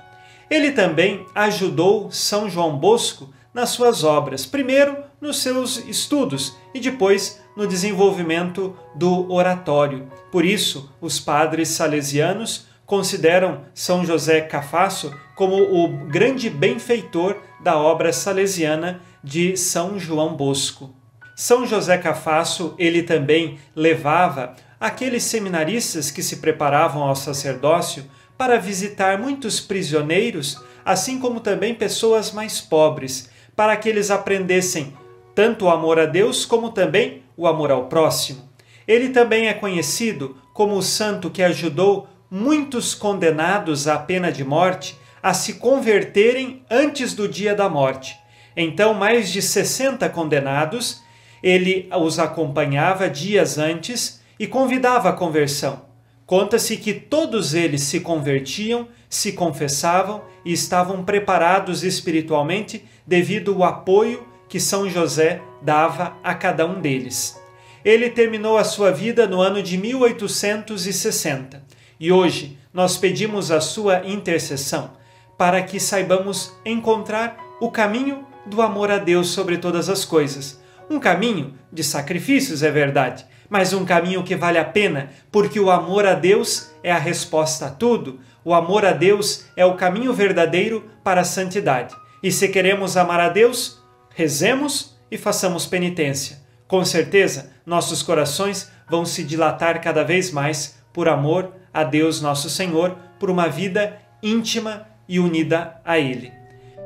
Ele 0.50 0.72
também 0.72 1.24
ajudou 1.36 2.12
São 2.12 2.50
João 2.50 2.76
Bosco 2.76 3.32
nas 3.54 3.70
suas 3.70 4.04
obras, 4.04 4.44
primeiro 4.44 5.05
nos 5.26 5.42
seus 5.42 5.78
estudos 5.88 6.56
e 6.74 6.80
depois 6.80 7.42
no 7.58 7.66
desenvolvimento 7.66 8.78
do 8.94 9.32
oratório. 9.32 10.08
Por 10.32 10.46
isso, 10.46 10.92
os 11.02 11.20
padres 11.20 11.70
salesianos 11.70 12.68
consideram 12.86 13.62
São 13.74 14.06
José 14.06 14.42
Cafasso 14.42 15.12
como 15.36 15.56
o 15.56 15.88
grande 16.08 16.50
benfeitor 16.50 17.38
da 17.60 17.76
obra 17.78 18.14
salesiana 18.14 19.02
de 19.24 19.58
São 19.58 19.98
João 19.98 20.36
Bosco. 20.36 20.94
São 21.36 21.66
José 21.66 21.98
Cafasso, 21.98 22.76
ele 22.78 23.02
também 23.02 23.58
levava 23.76 24.56
aqueles 24.80 25.24
seminaristas 25.24 26.12
que 26.12 26.22
se 26.22 26.38
preparavam 26.38 27.02
ao 27.02 27.16
sacerdócio 27.16 28.06
para 28.38 28.60
visitar 28.60 29.18
muitos 29.18 29.60
prisioneiros, 29.60 30.62
assim 30.86 31.20
como 31.20 31.40
também 31.40 31.74
pessoas 31.74 32.32
mais 32.32 32.62
pobres, 32.62 33.30
para 33.56 33.76
que 33.76 33.90
eles 33.90 34.12
aprendessem 34.12 34.94
tanto 35.36 35.66
o 35.66 35.70
amor 35.70 36.00
a 36.00 36.06
Deus 36.06 36.46
como 36.46 36.72
também 36.72 37.22
o 37.36 37.46
amor 37.46 37.70
ao 37.70 37.86
próximo. 37.86 38.50
Ele 38.88 39.10
também 39.10 39.48
é 39.48 39.54
conhecido 39.54 40.38
como 40.54 40.76
o 40.76 40.82
santo 40.82 41.30
que 41.30 41.44
ajudou 41.44 42.08
muitos 42.32 42.96
condenados 42.96 43.88
à 43.88 43.98
pena 43.98 44.32
de 44.32 44.44
morte 44.44 44.98
a 45.22 45.34
se 45.34 45.56
converterem 45.56 46.64
antes 46.70 47.14
do 47.14 47.28
dia 47.28 47.54
da 47.54 47.68
morte. 47.68 48.16
Então, 48.56 48.94
mais 48.94 49.30
de 49.32 49.42
60 49.42 50.08
condenados, 50.10 51.04
ele 51.44 51.90
os 52.00 52.20
acompanhava 52.20 53.10
dias 53.10 53.58
antes 53.58 54.22
e 54.40 54.48
convidava 54.48 55.10
à 55.10 55.14
conversão. 55.14 55.84
Conta-se 56.26 56.78
que 56.78 56.94
todos 56.94 57.54
eles 57.54 57.82
se 57.82 58.00
convertiam, 58.00 58.88
se 59.10 59.34
confessavam 59.34 60.24
e 60.44 60.54
estavam 60.54 61.04
preparados 61.04 61.84
espiritualmente 61.84 62.86
devido 63.06 63.54
ao 63.56 63.64
apoio 63.64 64.26
que 64.56 64.60
São 64.62 64.90
José 64.90 65.42
dava 65.62 66.16
a 66.24 66.34
cada 66.34 66.66
um 66.66 66.80
deles. 66.80 67.38
Ele 67.84 68.10
terminou 68.10 68.58
a 68.58 68.64
sua 68.64 68.90
vida 68.90 69.28
no 69.28 69.42
ano 69.42 69.62
de 69.62 69.78
1860 69.78 71.62
e 72.00 72.10
hoje 72.10 72.58
nós 72.74 72.96
pedimos 72.96 73.52
a 73.52 73.60
sua 73.60 74.08
intercessão 74.08 74.92
para 75.38 75.62
que 75.62 75.78
saibamos 75.78 76.54
encontrar 76.66 77.38
o 77.60 77.70
caminho 77.70 78.26
do 78.46 78.62
amor 78.62 78.90
a 78.90 78.98
Deus 78.98 79.28
sobre 79.28 79.58
todas 79.58 79.90
as 79.90 80.06
coisas. 80.06 80.58
Um 80.90 81.02
caminho 81.02 81.54
de 81.70 81.84
sacrifícios, 81.84 82.64
é 82.64 82.72
verdade, 82.72 83.26
mas 83.50 83.74
um 83.74 83.84
caminho 83.84 84.24
que 84.24 84.38
vale 84.38 84.58
a 84.58 84.64
pena, 84.64 85.10
porque 85.34 85.60
o 85.60 85.70
amor 85.70 86.06
a 86.06 86.14
Deus 86.14 86.72
é 86.82 86.94
a 86.94 86.98
resposta 86.98 87.66
a 87.66 87.72
tudo. 87.72 88.22
O 88.42 88.54
amor 88.54 88.86
a 88.86 88.94
Deus 88.94 89.48
é 89.58 89.66
o 89.66 89.76
caminho 89.76 90.14
verdadeiro 90.14 90.90
para 91.04 91.20
a 91.20 91.26
santidade. 91.26 91.94
E 92.24 92.32
se 92.32 92.48
queremos 92.48 92.96
amar 92.96 93.20
a 93.20 93.28
Deus, 93.28 93.84
rezemos 94.16 94.96
e 95.12 95.18
façamos 95.18 95.68
penitência. 95.68 96.40
Com 96.68 96.84
certeza, 96.84 97.52
nossos 97.66 98.02
corações 98.02 98.72
vão 98.90 99.06
se 99.06 99.24
dilatar 99.24 99.82
cada 99.82 100.04
vez 100.04 100.32
mais 100.32 100.80
por 100.92 101.08
amor 101.08 101.52
a 101.74 101.84
Deus 101.84 102.22
nosso 102.22 102.50
Senhor, 102.50 102.96
por 103.20 103.30
uma 103.30 103.48
vida 103.48 104.00
íntima 104.24 104.88
e 105.08 105.20
unida 105.20 105.80
a 105.84 106.00
Ele. 106.00 106.32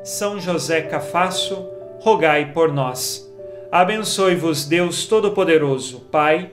São 0.02 0.40
José 0.40 0.82
Cafasso, 0.82 1.66
rogai 2.00 2.52
por 2.52 2.72
nós. 2.72 3.26
Abençoe-vos 3.70 4.66
Deus 4.66 5.06
Todo-Poderoso, 5.06 6.00
Pai 6.10 6.50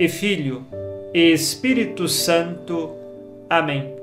e 0.00 0.08
Filho 0.08 0.66
e 1.12 1.32
Espírito 1.32 2.08
Santo. 2.08 2.94
Amém. 3.50 3.94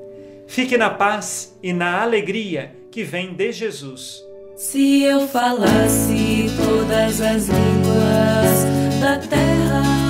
Fique 0.46 0.78
na 0.78 0.90
paz 0.90 1.58
e 1.62 1.72
na 1.72 2.00
alegria 2.00 2.72
que 2.92 3.02
vem 3.02 3.34
de 3.34 3.50
Jesus. 3.50 4.25
Se 4.56 5.02
eu 5.02 5.28
falasse 5.28 6.50
todas 6.56 7.20
as 7.20 7.46
línguas 7.46 8.64
da 9.02 9.18
terra, 9.18 10.05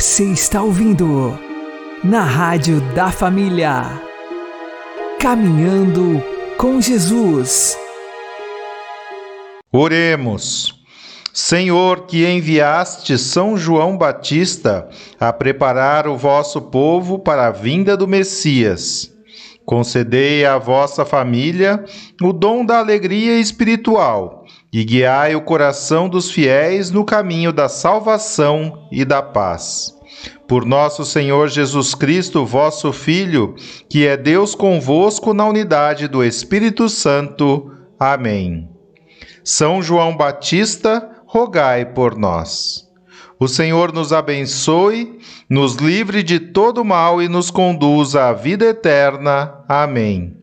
Você 0.00 0.24
está 0.24 0.62
ouvindo 0.62 1.38
na 2.02 2.22
Rádio 2.22 2.80
da 2.94 3.10
Família. 3.10 4.00
Caminhando 5.20 6.24
com 6.56 6.80
Jesus. 6.80 7.76
Oremos. 9.70 10.82
Senhor, 11.34 12.06
que 12.06 12.26
enviaste 12.26 13.18
São 13.18 13.58
João 13.58 13.98
Batista 13.98 14.88
a 15.20 15.34
preparar 15.34 16.08
o 16.08 16.16
vosso 16.16 16.62
povo 16.62 17.18
para 17.18 17.48
a 17.48 17.50
vinda 17.50 17.94
do 17.94 18.08
Messias, 18.08 19.14
concedei 19.66 20.46
à 20.46 20.56
vossa 20.56 21.04
família 21.04 21.84
o 22.22 22.32
dom 22.32 22.64
da 22.64 22.78
alegria 22.78 23.38
espiritual 23.38 24.39
e 24.72 24.84
guiai 24.84 25.34
o 25.34 25.40
coração 25.40 26.08
dos 26.08 26.30
fiéis 26.30 26.90
no 26.90 27.04
caminho 27.04 27.52
da 27.52 27.68
salvação 27.68 28.86
e 28.90 29.04
da 29.04 29.20
paz. 29.22 29.96
Por 30.46 30.64
nosso 30.64 31.04
Senhor 31.04 31.48
Jesus 31.48 31.94
Cristo, 31.94 32.44
vosso 32.44 32.92
Filho, 32.92 33.54
que 33.88 34.06
é 34.06 34.16
Deus 34.16 34.54
convosco 34.54 35.32
na 35.32 35.46
unidade 35.46 36.08
do 36.08 36.24
Espírito 36.24 36.88
Santo. 36.88 37.72
Amém. 37.98 38.68
São 39.44 39.82
João 39.82 40.16
Batista, 40.16 41.08
rogai 41.26 41.84
por 41.84 42.16
nós. 42.16 42.88
O 43.38 43.48
Senhor 43.48 43.92
nos 43.92 44.12
abençoe, 44.12 45.18
nos 45.48 45.76
livre 45.76 46.22
de 46.22 46.38
todo 46.38 46.84
mal 46.84 47.22
e 47.22 47.28
nos 47.28 47.50
conduza 47.50 48.24
à 48.24 48.32
vida 48.32 48.66
eterna. 48.66 49.64
Amém 49.66 50.39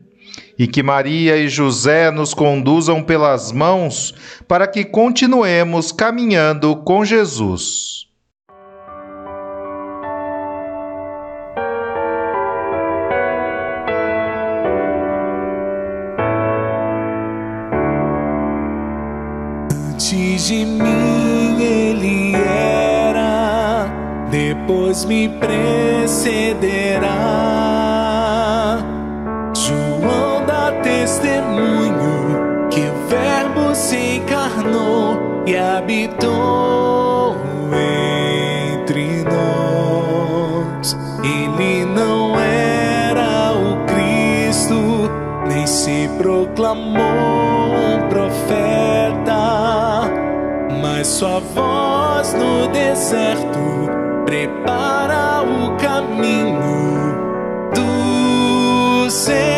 e 0.58 0.66
que 0.66 0.82
Maria 0.82 1.36
e 1.36 1.48
José 1.48 2.10
nos 2.10 2.34
conduzam 2.34 3.00
pelas 3.02 3.52
mãos 3.52 4.12
para 4.48 4.66
que 4.66 4.84
continuemos 4.84 5.92
caminhando 5.92 6.74
com 6.76 7.04
Jesus. 7.04 8.08
Antes 19.92 20.48
de 20.48 20.64
mim 20.64 21.62
ele 21.62 22.34
era, 22.34 23.86
depois 24.30 25.04
me 25.04 25.28
precederá 25.28 26.48
testemunho 30.82 32.68
que 32.70 32.80
o 32.80 33.08
Verbo 33.08 33.74
se 33.74 34.16
encarnou 34.16 35.42
e 35.46 35.56
habitou 35.56 37.36
entre 38.90 39.24
nós. 39.24 40.96
Ele 41.22 41.84
não 41.84 42.38
era 42.38 43.52
o 43.52 43.84
Cristo, 43.86 45.10
nem 45.48 45.66
se 45.66 46.08
proclamou 46.18 47.72
um 47.74 48.08
profeta, 48.08 49.32
mas 50.82 51.06
sua 51.06 51.40
voz 51.40 52.34
no 52.34 52.68
deserto 52.68 53.58
prepara 54.24 55.42
o 55.42 55.76
caminho 55.76 56.58
do 57.74 59.10
Senhor. 59.10 59.57